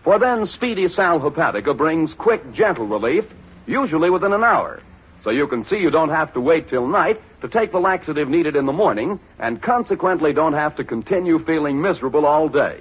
For 0.04 0.18
then 0.18 0.46
speedy 0.46 0.88
Sal 0.88 1.20
Hepatica 1.20 1.76
brings 1.76 2.14
quick, 2.14 2.52
gentle 2.52 2.86
relief, 2.86 3.24
usually 3.66 4.10
within 4.10 4.32
an 4.32 4.44
hour. 4.44 4.80
So 5.24 5.30
you 5.30 5.48
can 5.48 5.64
see 5.64 5.78
you 5.78 5.90
don't 5.90 6.10
have 6.10 6.32
to 6.34 6.40
wait 6.40 6.68
till 6.68 6.86
night 6.86 7.20
to 7.40 7.48
take 7.48 7.72
the 7.72 7.80
laxative 7.80 8.28
needed 8.28 8.56
in 8.56 8.66
the 8.66 8.72
morning, 8.72 9.20
and 9.38 9.60
consequently 9.60 10.32
don't 10.32 10.54
have 10.54 10.76
to 10.76 10.84
continue 10.84 11.38
feeling 11.38 11.80
miserable 11.80 12.26
all 12.26 12.48
day. 12.48 12.80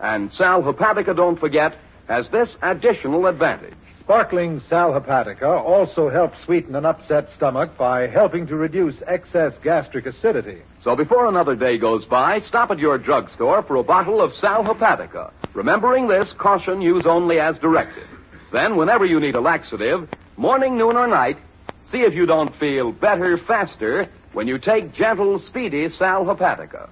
And 0.00 0.32
Sal 0.32 0.62
Hepatica, 0.62 1.14
don't 1.14 1.38
forget, 1.38 1.76
has 2.08 2.28
this 2.30 2.56
additional 2.62 3.26
advantage. 3.26 3.74
Sparkling 4.00 4.60
Sal 4.70 4.98
Hepatica 4.98 5.62
also 5.62 6.08
helps 6.08 6.42
sweeten 6.42 6.74
an 6.74 6.86
upset 6.86 7.28
stomach 7.36 7.76
by 7.76 8.06
helping 8.06 8.46
to 8.46 8.56
reduce 8.56 9.02
excess 9.06 9.52
gastric 9.62 10.06
acidity. 10.06 10.62
So 10.82 10.96
before 10.96 11.26
another 11.26 11.54
day 11.54 11.76
goes 11.76 12.06
by, 12.06 12.40
stop 12.40 12.70
at 12.70 12.78
your 12.78 12.96
drugstore 12.96 13.62
for 13.62 13.76
a 13.76 13.82
bottle 13.82 14.22
of 14.22 14.34
Sal 14.36 14.64
Hepatica. 14.64 15.30
Remembering 15.52 16.06
this, 16.06 16.32
caution 16.32 16.80
use 16.80 17.04
only 17.04 17.38
as 17.38 17.58
directed. 17.58 18.06
Then, 18.50 18.76
whenever 18.76 19.04
you 19.04 19.20
need 19.20 19.36
a 19.36 19.42
laxative, 19.42 20.08
morning, 20.38 20.78
noon, 20.78 20.96
or 20.96 21.06
night, 21.06 21.36
see 21.90 22.00
if 22.00 22.14
you 22.14 22.24
don't 22.24 22.54
feel 22.56 22.92
better 22.92 23.36
faster 23.36 24.08
when 24.32 24.48
you 24.48 24.58
take 24.58 24.94
gentle, 24.94 25.38
speedy 25.40 25.90
Sal 25.90 26.24
Hepatica. 26.24 26.88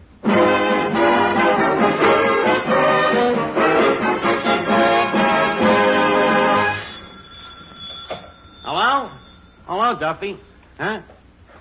Hello, 9.78 9.94
Duffy. 9.94 10.38
Huh? 10.80 11.02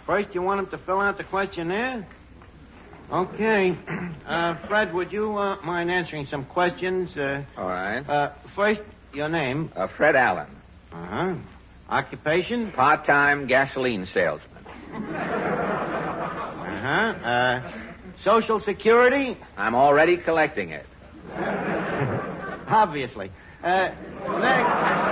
First, 0.05 0.33
you 0.33 0.41
want 0.41 0.61
him 0.61 0.67
to 0.67 0.77
fill 0.77 1.01
out 1.01 1.17
the 1.17 1.25
questionnaire? 1.25 2.07
Okay. 3.11 3.77
Uh, 4.25 4.55
Fred, 4.67 4.91
would 4.91 5.11
you 5.11 5.37
uh, 5.37 5.57
mind 5.63 5.91
answering 5.91 6.25
some 6.25 6.45
questions? 6.45 7.15
Uh, 7.15 7.43
All 7.57 7.67
right. 7.67 7.99
uh, 8.09 8.31
first, 8.55 8.81
your 9.13 9.29
name. 9.29 9.71
Uh, 9.75 9.85
Fred 9.85 10.15
Allen, 10.15 10.47
Uh-huh. 10.91 11.35
Occupation? 11.89 12.71
part-time 12.71 13.45
gasoline 13.47 14.07
salesman. 14.07 14.65
Uh-huh. 14.95 16.89
Uh, 17.23 17.71
Social 18.23 18.59
Security? 18.61 19.37
I'm 19.57 19.75
already 19.75 20.17
collecting 20.17 20.71
it. 20.71 20.85
Obviously. 22.67 23.29
Uh, 23.63 23.89
next. 24.39 25.04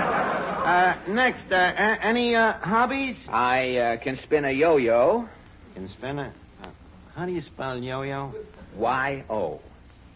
Uh, 0.64 0.96
next, 1.08 1.52
uh, 1.52 1.56
a- 1.76 2.04
any 2.04 2.34
uh, 2.34 2.54
hobbies? 2.54 3.16
I 3.28 3.76
uh, 3.76 3.96
can 3.98 4.18
spin 4.22 4.44
a 4.46 4.50
yo-yo. 4.50 5.28
Can 5.74 5.88
spin 5.88 6.18
a. 6.18 6.32
Uh, 6.62 6.66
how 7.14 7.26
do 7.26 7.32
you 7.32 7.42
spell 7.42 7.78
yo-yo? 7.78 8.34
Y-O. 8.76 9.60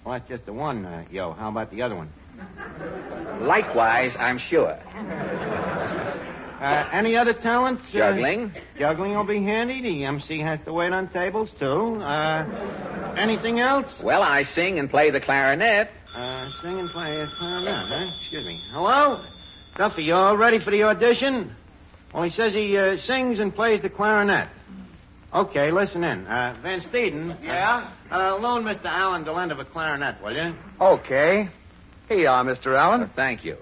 Well, 0.04 0.18
that's 0.18 0.28
just 0.28 0.46
the 0.46 0.52
one 0.54 0.86
uh, 0.86 1.04
yo. 1.10 1.32
How 1.32 1.48
about 1.50 1.70
the 1.70 1.82
other 1.82 1.96
one? 1.96 2.10
Likewise, 3.42 4.12
I'm 4.18 4.38
sure. 4.38 4.78
Uh, 6.60 6.88
any 6.92 7.14
other 7.16 7.34
talents? 7.34 7.82
Uh, 7.90 7.98
Juggling. 7.98 8.52
juggling 8.78 9.14
will 9.14 9.24
be 9.24 9.42
handy. 9.42 9.80
The 9.82 10.04
MC 10.06 10.38
has 10.40 10.58
to 10.64 10.72
wait 10.72 10.92
on 10.92 11.08
tables 11.08 11.50
too. 11.60 12.00
Uh, 12.02 13.14
anything 13.16 13.60
else? 13.60 13.86
Well, 14.02 14.22
I 14.22 14.44
sing 14.54 14.78
and 14.78 14.88
play 14.88 15.10
the 15.10 15.20
clarinet. 15.20 15.90
Uh, 16.14 16.50
sing 16.62 16.78
and 16.80 16.90
play 16.90 17.20
a 17.20 17.26
clarinet, 17.38 17.86
huh? 17.86 18.10
Excuse 18.20 18.46
me. 18.46 18.60
Hello, 18.72 19.20
Duffy. 19.78 20.02
You 20.02 20.14
all 20.14 20.36
ready 20.36 20.58
for 20.58 20.72
the 20.72 20.82
audition? 20.82 21.54
Well, 22.12 22.24
he 22.24 22.30
says 22.30 22.52
he 22.52 22.76
uh, 22.76 22.96
sings 23.06 23.38
and 23.38 23.54
plays 23.54 23.80
the 23.80 23.88
clarinet. 23.88 24.48
Okay, 25.32 25.70
listen 25.70 26.02
in. 26.02 26.26
Uh, 26.26 26.56
Van 26.62 26.80
Steeden. 26.80 27.40
Yeah? 27.44 27.88
Uh, 28.10 28.36
loan 28.38 28.64
Mr. 28.64 28.86
Allen 28.86 29.24
the 29.24 29.30
lend 29.30 29.52
of 29.52 29.60
a 29.60 29.64
clarinet, 29.64 30.20
will 30.20 30.34
you? 30.34 30.52
Okay. 30.80 31.48
Here 32.08 32.18
you 32.18 32.28
are, 32.28 32.42
Mr. 32.42 32.76
Allen. 32.76 33.02
Uh, 33.02 33.08
thank 33.14 33.44
you. 33.44 33.56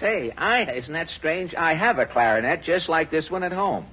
Say, 0.00 0.30
I 0.30 0.62
isn't 0.62 0.94
that 0.94 1.10
strange? 1.10 1.54
I 1.54 1.74
have 1.74 1.98
a 1.98 2.06
clarinet 2.06 2.62
just 2.62 2.88
like 2.88 3.10
this 3.10 3.30
one 3.30 3.42
at 3.42 3.52
home. 3.52 3.84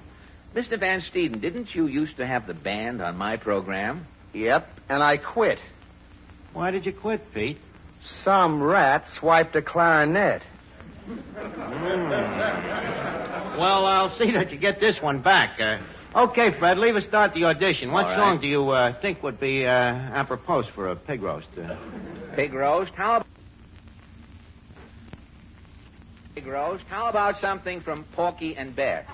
Mr. 0.54 0.80
Van 0.80 1.02
Steeden, 1.02 1.42
didn't 1.42 1.74
you 1.74 1.88
used 1.88 2.16
to 2.16 2.26
have 2.26 2.46
the 2.46 2.54
band 2.54 3.02
on 3.02 3.18
my 3.18 3.36
program? 3.36 4.06
Yep, 4.32 4.66
and 4.88 5.02
I 5.02 5.18
quit. 5.18 5.58
Why 6.54 6.70
did 6.70 6.86
you 6.86 6.92
quit, 6.94 7.34
Pete? 7.34 7.58
Some 8.24 8.62
rat 8.62 9.04
swiped 9.18 9.54
a 9.56 9.62
clarinet. 9.62 10.40
Well, 13.58 13.86
I'll 13.86 14.16
see 14.18 14.32
that 14.32 14.50
you 14.50 14.58
get 14.58 14.80
this 14.80 15.00
one 15.00 15.20
back. 15.20 15.60
Uh, 15.60 15.78
okay, 16.24 16.58
Fred, 16.58 16.78
leave 16.78 16.96
us 16.96 17.04
start 17.04 17.34
the 17.34 17.44
audition. 17.44 17.92
What 17.92 18.06
right. 18.06 18.16
song 18.16 18.40
do 18.40 18.46
you 18.46 18.70
uh, 18.70 18.92
think 19.00 19.22
would 19.22 19.38
be 19.38 19.66
uh, 19.66 19.70
apropos 19.70 20.64
for 20.74 20.88
a 20.90 20.96
pig 20.96 21.22
roast? 21.22 21.48
Uh, 21.56 21.76
Pig 22.34 22.52
roast? 22.52 22.92
How 22.94 23.16
about... 23.16 23.26
Pig 26.34 26.46
roast? 26.46 26.84
How 26.88 27.08
about 27.08 27.40
something 27.40 27.80
from 27.80 28.04
Porky 28.12 28.54
and 28.56 28.76
Bess? 28.76 29.06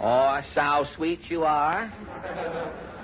or 0.00 0.42
How 0.54 0.86
Sweet 0.96 1.20
You 1.30 1.44
Are? 1.44 1.92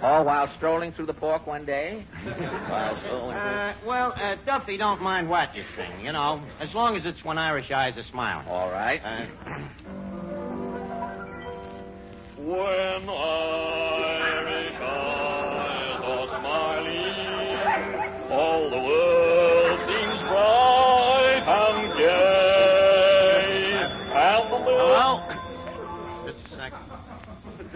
Or 0.02 0.22
while 0.24 0.48
strolling 0.56 0.92
through 0.92 1.06
the 1.06 1.14
park 1.14 1.46
one 1.46 1.66
day? 1.66 2.06
while 2.68 2.98
strolling 3.00 3.36
through... 3.36 3.46
uh, 3.46 3.74
well, 3.86 4.14
uh, 4.16 4.36
Duffy 4.46 4.76
don't 4.78 5.02
mind 5.02 5.28
what 5.28 5.54
you 5.54 5.64
sing, 5.76 6.04
you 6.04 6.12
know, 6.12 6.42
as 6.58 6.72
long 6.74 6.96
as 6.96 7.04
it's 7.04 7.22
when 7.22 7.36
Irish 7.36 7.70
eyes 7.70 7.98
are 7.98 8.04
smiling. 8.04 8.48
All 8.48 8.70
right. 8.70 9.00
Uh, 9.04 9.26
When 12.38 13.08
Irish 13.08 14.74
eyes 14.80 16.00
are 16.02 16.26
smiling, 16.40 18.30
all 18.30 18.70
the 18.70 18.78
world 18.78 19.19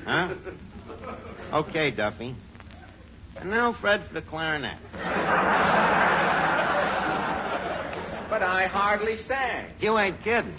Huh? 0.04 0.34
Okay, 1.52 1.90
Duffy. 1.90 2.34
And 3.36 3.50
now 3.50 3.72
Fred 3.72 4.06
for 4.06 4.14
the 4.14 4.22
clarinet. 4.22 4.78
But 8.30 8.42
I 8.42 8.66
hardly 8.66 9.18
sang. 9.26 9.66
You 9.80 9.98
ain't 9.98 10.22
kidding. 10.22 10.54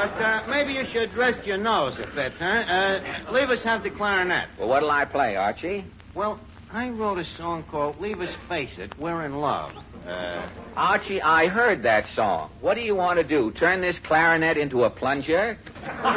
But 0.00 0.22
uh, 0.22 0.44
maybe 0.48 0.72
you 0.72 0.86
should 0.92 1.14
rest 1.14 1.46
your 1.46 1.58
nose 1.58 1.98
a 1.98 2.06
bit, 2.14 2.32
huh? 2.34 2.44
Uh, 2.44 3.32
leave 3.32 3.50
us 3.50 3.62
have 3.64 3.82
the 3.82 3.90
clarinet. 3.90 4.48
Well, 4.58 4.68
what'll 4.68 4.90
I 4.90 5.04
play, 5.04 5.36
Archie? 5.36 5.84
Well, 6.14 6.40
I 6.72 6.88
wrote 6.88 7.18
a 7.18 7.24
song 7.36 7.64
called 7.64 8.00
Leave 8.00 8.20
Us 8.20 8.34
Face 8.48 8.70
It, 8.78 8.96
We're 8.98 9.24
in 9.26 9.40
Love. 9.40 9.74
Uh, 10.06 10.48
Archie, 10.76 11.20
I 11.20 11.48
heard 11.48 11.82
that 11.82 12.06
song. 12.14 12.50
What 12.60 12.76
do 12.76 12.80
you 12.80 12.94
want 12.94 13.18
to 13.18 13.24
do? 13.24 13.50
Turn 13.50 13.80
this 13.80 13.98
clarinet 14.04 14.56
into 14.56 14.84
a 14.84 14.90
plunger? 14.90 15.58
well, 15.84 16.16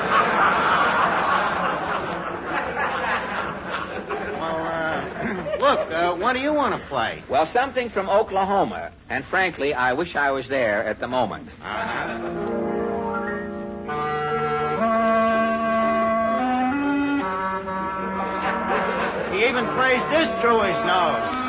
uh, 4.65 5.52
look, 5.63 5.79
uh, 5.91 6.15
what 6.15 6.33
do 6.33 6.39
you 6.39 6.53
want 6.53 6.79
to 6.79 6.87
play? 6.89 7.23
Well, 7.29 7.49
something 7.53 7.89
from 7.89 8.09
Oklahoma. 8.09 8.91
And 9.09 9.23
frankly, 9.25 9.73
I 9.73 9.93
wish 9.93 10.15
I 10.15 10.31
was 10.31 10.47
there 10.49 10.83
at 10.85 10.99
the 10.99 11.07
moment. 11.07 11.49
He 19.33 19.39
even 19.49 19.65
praised 19.75 20.09
this 20.11 20.29
through 20.41 20.61
his 20.61 20.79
nose. 20.85 21.43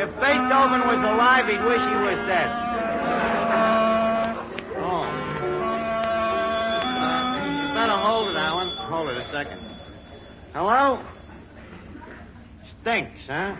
If 0.00 0.08
Beethoven 0.16 0.80
was 0.88 0.98
alive, 0.98 1.46
he'd 1.46 1.64
wish 1.64 1.80
he 1.80 1.94
was 1.94 2.18
dead. 2.26 3.51
Hold 8.92 9.08
it 9.08 9.16
a 9.16 9.24
second. 9.32 9.58
Hello? 10.52 11.02
Stinks, 12.82 13.20
huh? 13.26 13.56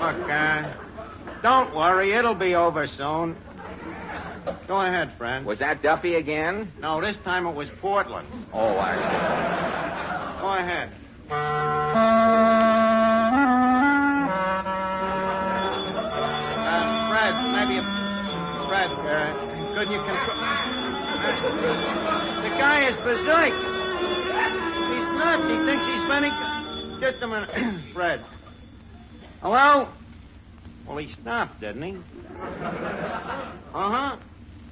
Look, 0.00 0.28
uh, 0.28 0.72
don't 1.42 1.72
worry. 1.76 2.12
It'll 2.12 2.34
be 2.34 2.56
over 2.56 2.88
soon. 2.88 3.36
Go 4.66 4.80
ahead, 4.80 5.12
friend. 5.16 5.46
Was 5.46 5.60
that 5.60 5.80
Duffy 5.80 6.16
again? 6.16 6.72
No, 6.80 7.00
this 7.00 7.14
time 7.22 7.46
it 7.46 7.54
was 7.54 7.68
Portland. 7.80 8.26
Oh, 8.52 8.76
I 8.76 8.96
see. 8.96 10.40
Go 10.40 10.48
ahead. 10.54 10.90
Uh, 11.30 11.36
Fred, 17.08 17.34
maybe 17.52 17.78
a... 17.78 17.82
Fred, 18.66 18.90
uh, 18.90 19.74
couldn't 19.74 19.92
you 19.92 20.00
control... 20.00 20.35
the 21.62 22.50
guy 22.58 22.88
is 22.88 22.96
berserk. 23.04 23.54
He's 24.92 25.08
nuts. 25.18 25.48
He 25.50 25.56
thinks 25.64 25.84
he's 25.86 26.02
spending... 26.06 26.32
Just 27.00 27.22
a 27.22 27.26
minute. 27.26 27.82
Fred. 27.92 28.24
Hello? 29.42 29.88
Well, 30.86 30.96
he 30.96 31.12
stopped, 31.20 31.60
didn't 31.60 31.82
he? 31.82 31.96
Uh-huh. 33.74 34.16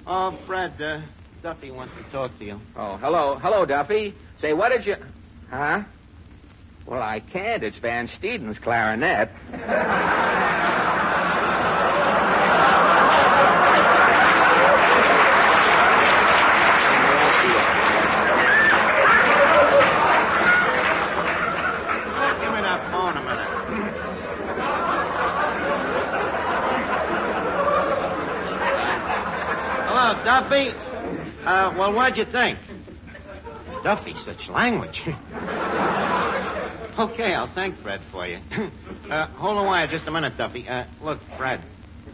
Oh, 0.07 0.39
Fred, 0.47 0.81
uh, 0.81 1.01
Duffy 1.43 1.71
wants 1.71 1.95
to 1.97 2.03
talk 2.11 2.39
to 2.39 2.45
you. 2.45 2.61
Oh, 2.77 2.97
hello. 2.97 3.37
Hello, 3.37 3.65
Duffy. 3.67 4.15
Say, 4.41 4.53
what 4.53 4.71
did 4.71 4.87
you... 4.87 4.97
Huh? 5.51 5.83
Well, 6.87 7.03
I 7.03 7.21
can't. 7.21 7.63
It's 7.63 7.79
Van 7.79 8.09
Steeden's 8.09 8.59
clarinet. 8.59 9.31
Give 22.41 22.53
me 22.53 22.61
that 22.61 22.81
phone 22.91 23.17
a 23.17 23.23
minute. 23.23 23.49
Hello, 29.87 30.25
Duffy. 30.25 30.75
Well, 31.77 31.93
what'd 31.93 32.17
you 32.17 32.25
think? 32.25 32.59
Duffy, 33.83 34.15
such 34.25 34.49
language. 34.49 35.01
okay, 36.99 37.35
I'll 37.35 37.53
thank 37.55 37.77
Fred 37.83 38.01
for 38.13 38.27
you. 38.27 38.39
uh, 39.11 39.27
hold 39.29 39.59
on 39.59 39.67
wire 39.67 39.89
just 39.89 40.07
a 40.07 40.11
minute, 40.11 40.37
Duffy. 40.39 40.69
Uh, 40.69 40.85
look, 41.03 41.19
Fred, 41.37 41.63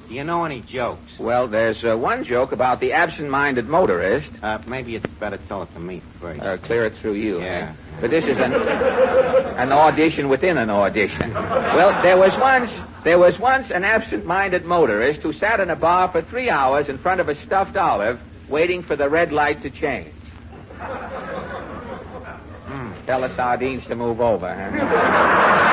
do 0.08 0.14
you 0.14 0.24
know 0.24 0.44
any 0.44 0.62
jokes? 0.62 1.12
Well, 1.20 1.46
there's 1.46 1.84
uh, 1.84 1.96
one 1.96 2.24
joke 2.24 2.52
about 2.52 2.80
the 2.80 2.92
absent-minded 2.92 3.66
motorist. 3.68 4.30
Uh, 4.42 4.58
maybe 4.66 4.96
it's 4.96 5.06
better 5.20 5.38
tell 5.46 5.62
it 5.62 5.72
to 5.74 5.78
me 5.80 6.02
first. 6.20 6.40
Uh, 6.40 6.56
clear 6.58 6.86
it 6.86 6.94
through 7.00 7.14
you. 7.14 7.38
Yeah. 7.40 7.74
eh? 7.76 7.98
But 8.00 8.10
this 8.10 8.24
is 8.24 8.38
an 8.38 8.54
an 8.54 9.72
audition 9.72 10.28
within 10.30 10.56
an 10.56 10.70
audition. 10.70 11.34
Well, 11.34 12.02
there 12.02 12.16
was 12.16 12.32
once 12.40 12.70
there 13.04 13.18
was 13.18 13.38
once 13.38 13.70
an 13.70 13.84
absent-minded 13.84 14.64
motorist 14.64 15.20
who 15.20 15.32
sat 15.34 15.60
in 15.60 15.70
a 15.70 15.76
bar 15.76 16.10
for 16.10 16.22
three 16.22 16.48
hours 16.48 16.88
in 16.88 16.96
front 16.98 17.20
of 17.20 17.28
a 17.28 17.34
stuffed 17.46 17.76
olive, 17.76 18.18
waiting 18.50 18.82
for 18.82 18.96
the 18.96 19.08
red 19.08 19.32
light 19.32 19.62
to 19.62 19.70
change. 19.70 20.12
Hmm. 22.66 22.92
Tell 23.06 23.20
the 23.22 23.34
sardines 23.36 23.86
to 23.86 23.94
move 23.94 24.20
over. 24.20 24.52
Huh? 24.52 25.70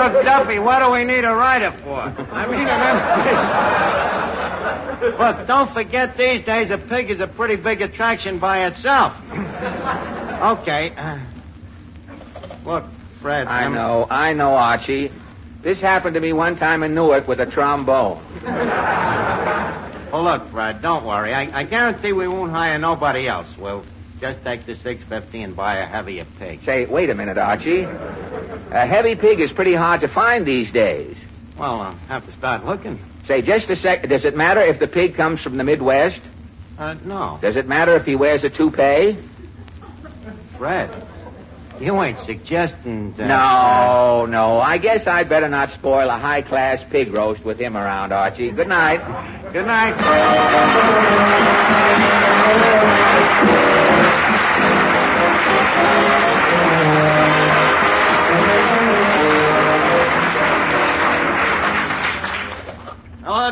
Look, 0.00 0.24
Duffy, 0.24 0.58
what 0.58 0.78
do 0.78 0.90
we 0.90 1.04
need 1.04 1.24
a 1.24 1.34
writer 1.34 1.72
for? 1.82 2.00
I 2.00 2.46
mean, 2.46 2.66
an 2.66 3.96
Look, 5.18 5.46
don't 5.46 5.72
forget 5.72 6.16
these 6.16 6.44
days 6.44 6.70
a 6.70 6.78
pig 6.78 7.10
is 7.10 7.20
a 7.20 7.26
pretty 7.26 7.56
big 7.56 7.80
attraction 7.82 8.38
by 8.38 8.66
itself. 8.66 9.14
okay. 10.60 10.92
Uh, 10.96 11.18
look, 12.64 12.84
Fred. 13.20 13.46
I 13.46 13.62
I'm- 13.62 13.74
know, 13.74 14.06
I 14.10 14.32
know, 14.32 14.54
Archie. 14.56 15.10
This 15.62 15.78
happened 15.80 16.14
to 16.14 16.20
me 16.20 16.32
one 16.32 16.56
time 16.56 16.82
in 16.82 16.94
Newark 16.94 17.28
with 17.28 17.38
a 17.40 17.46
trombone. 17.46 18.22
Well, 20.12 20.24
look, 20.24 20.50
Fred, 20.50 20.82
don't 20.82 21.04
worry. 21.04 21.32
I, 21.34 21.60
I 21.60 21.62
guarantee 21.64 22.12
we 22.12 22.26
won't 22.26 22.50
hire 22.50 22.78
nobody 22.78 23.28
else. 23.28 23.46
We'll 23.58 23.84
just 24.20 24.42
take 24.42 24.66
the 24.66 24.74
650 24.76 25.42
and 25.42 25.54
buy 25.54 25.76
a 25.76 25.86
heavier 25.86 26.26
pig. 26.38 26.60
Say, 26.64 26.86
wait 26.86 27.10
a 27.10 27.14
minute, 27.14 27.38
Archie. 27.38 27.82
A 27.82 28.86
heavy 28.86 29.14
pig 29.14 29.38
is 29.40 29.52
pretty 29.52 29.74
hard 29.74 30.00
to 30.00 30.08
find 30.08 30.44
these 30.46 30.72
days. 30.72 31.16
Well, 31.58 31.80
I'll 31.80 31.94
have 32.08 32.26
to 32.26 32.32
start 32.32 32.64
looking. 32.64 32.98
Say, 33.30 33.42
just 33.42 33.70
a 33.70 33.76
sec. 33.76 34.08
Does 34.08 34.24
it 34.24 34.36
matter 34.36 34.60
if 34.60 34.80
the 34.80 34.88
pig 34.88 35.14
comes 35.14 35.40
from 35.40 35.56
the 35.56 35.62
Midwest? 35.62 36.20
Uh, 36.76 36.96
no. 37.04 37.38
Does 37.40 37.54
it 37.54 37.68
matter 37.68 37.94
if 37.94 38.04
he 38.04 38.16
wears 38.16 38.42
a 38.42 38.50
toupee? 38.50 39.16
Fred, 40.58 41.06
you 41.78 42.02
ain't 42.02 42.18
suggesting 42.26 43.12
that... 43.12 43.28
No, 43.28 44.26
no. 44.26 44.58
I 44.58 44.78
guess 44.78 45.06
I'd 45.06 45.28
better 45.28 45.48
not 45.48 45.72
spoil 45.74 46.10
a 46.10 46.18
high-class 46.18 46.80
pig 46.90 47.12
roast 47.14 47.44
with 47.44 47.60
him 47.60 47.76
around, 47.76 48.12
Archie. 48.12 48.50
Good 48.50 48.66
night. 48.66 48.98
Good 49.52 49.66
night. 49.68 49.94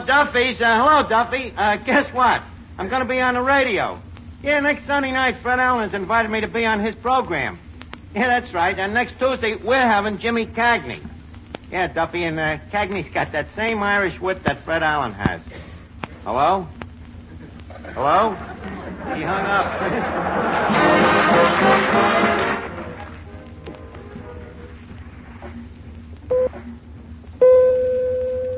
Duffy's. 0.08 0.58
Uh, 0.58 0.78
hello, 0.78 1.06
Duffy. 1.06 1.52
Uh, 1.54 1.76
guess 1.76 2.10
what? 2.14 2.42
I'm 2.78 2.88
going 2.88 3.02
to 3.02 3.08
be 3.08 3.20
on 3.20 3.34
the 3.34 3.42
radio. 3.42 4.00
Yeah, 4.42 4.58
next 4.60 4.86
Sunday 4.86 5.12
night, 5.12 5.42
Fred 5.42 5.58
Allen's 5.58 5.92
invited 5.92 6.30
me 6.30 6.40
to 6.40 6.48
be 6.48 6.64
on 6.64 6.80
his 6.80 6.94
program. 6.94 7.58
Yeah, 8.14 8.40
that's 8.40 8.54
right. 8.54 8.78
And 8.78 8.94
next 8.94 9.18
Tuesday, 9.18 9.56
we're 9.56 9.76
having 9.76 10.16
Jimmy 10.16 10.46
Cagney. 10.46 11.06
Yeah, 11.70 11.88
Duffy, 11.88 12.24
and 12.24 12.40
uh, 12.40 12.56
Cagney's 12.72 13.12
got 13.12 13.32
that 13.32 13.48
same 13.54 13.82
Irish 13.82 14.18
wit 14.18 14.44
that 14.44 14.64
Fred 14.64 14.82
Allen 14.82 15.12
has. 15.12 15.42
Hello? 16.24 16.66
Hello? 17.92 18.30
He 19.14 19.22
hung 19.22 19.44
up. 19.44 19.68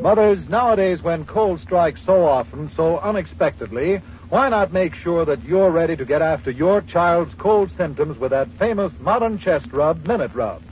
Mothers, 0.01 0.49
nowadays 0.49 1.03
when 1.03 1.27
cold 1.27 1.61
strikes 1.61 2.01
so 2.07 2.25
often, 2.25 2.71
so 2.75 2.99
unexpectedly, 3.01 4.01
why 4.31 4.49
not 4.49 4.73
make 4.73 4.95
sure 4.95 5.27
that 5.27 5.45
you're 5.45 5.71
ready 5.71 5.95
to 5.95 6.07
get 6.07 6.23
after 6.23 6.51
your 6.51 6.81
child's 6.81 7.35
cold 7.35 7.71
symptoms 7.77 8.19
with 8.19 8.31
that 8.31 8.49
famous 8.59 8.93
modern 9.01 9.39
chest 9.39 9.67
rub, 9.73 10.07
Minit-Rub? 10.07 10.63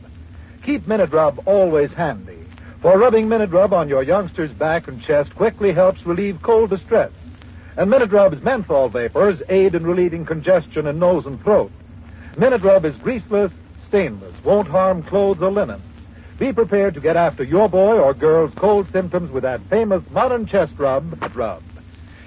Keep 0.64 0.88
Minit-Rub 0.88 1.42
always 1.44 1.90
handy. 1.92 2.38
For 2.80 2.98
rubbing 2.98 3.28
Minit-Rub 3.28 3.74
on 3.74 3.90
your 3.90 4.02
youngster's 4.02 4.52
back 4.52 4.88
and 4.88 5.02
chest 5.02 5.34
quickly 5.34 5.72
helps 5.74 6.06
relieve 6.06 6.40
cold 6.40 6.70
distress. 6.70 7.12
And 7.76 7.90
Minit-Rub's 7.90 8.42
menthol 8.42 8.88
vapors 8.88 9.42
aid 9.50 9.74
in 9.74 9.86
relieving 9.86 10.24
congestion 10.24 10.86
in 10.86 10.98
nose 10.98 11.26
and 11.26 11.42
throat. 11.42 11.70
Minit-Rub 12.38 12.86
is 12.86 12.94
greaseless, 12.96 13.52
stainless, 13.88 14.34
won't 14.42 14.68
harm 14.68 15.02
clothes 15.02 15.42
or 15.42 15.50
linen. 15.50 15.82
Be 16.38 16.52
prepared 16.52 16.94
to 16.94 17.00
get 17.00 17.16
after 17.16 17.42
your 17.42 17.68
boy 17.68 17.98
or 17.98 18.14
girl's 18.14 18.54
cold 18.54 18.86
symptoms 18.92 19.32
with 19.32 19.42
that 19.42 19.60
famous 19.68 20.04
modern 20.10 20.46
chest 20.46 20.72
rub, 20.78 21.20
Rub. 21.34 21.64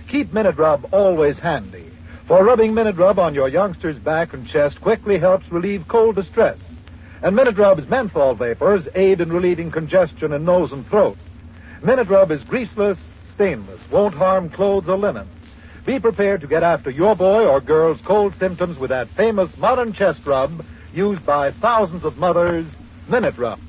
Keep 0.09 0.33
Minit-Rub 0.33 0.89
always 0.91 1.39
handy. 1.39 1.89
For 2.27 2.43
rubbing 2.43 2.73
Minit-Rub 2.73 3.17
on 3.19 3.33
your 3.33 3.47
youngster's 3.47 3.97
back 3.97 4.33
and 4.33 4.45
chest 4.45 4.81
quickly 4.81 5.17
helps 5.17 5.49
relieve 5.49 5.87
cold 5.87 6.15
distress. 6.15 6.57
And 7.23 7.37
Minit-Rub's 7.37 7.87
menthol 7.87 8.35
vapors 8.35 8.85
aid 8.95 9.21
in 9.21 9.31
relieving 9.31 9.71
congestion 9.71 10.33
in 10.33 10.43
nose 10.43 10.73
and 10.73 10.85
throat. 10.89 11.17
Minit-Rub 11.81 12.31
is 12.31 12.41
greaseless, 12.43 12.97
stainless, 13.35 13.79
won't 13.89 14.13
harm 14.13 14.49
clothes 14.49 14.89
or 14.89 14.97
linen. 14.97 15.29
Be 15.85 15.99
prepared 15.99 16.41
to 16.41 16.47
get 16.47 16.63
after 16.63 16.89
your 16.89 17.15
boy 17.15 17.45
or 17.45 17.61
girl's 17.61 18.01
cold 18.01 18.33
symptoms 18.39 18.77
with 18.77 18.89
that 18.89 19.07
famous 19.09 19.49
modern 19.57 19.93
chest 19.93 20.25
rub 20.25 20.65
used 20.93 21.25
by 21.25 21.51
thousands 21.51 22.03
of 22.03 22.17
mothers, 22.17 22.67
Minit-Rub. 23.07 23.59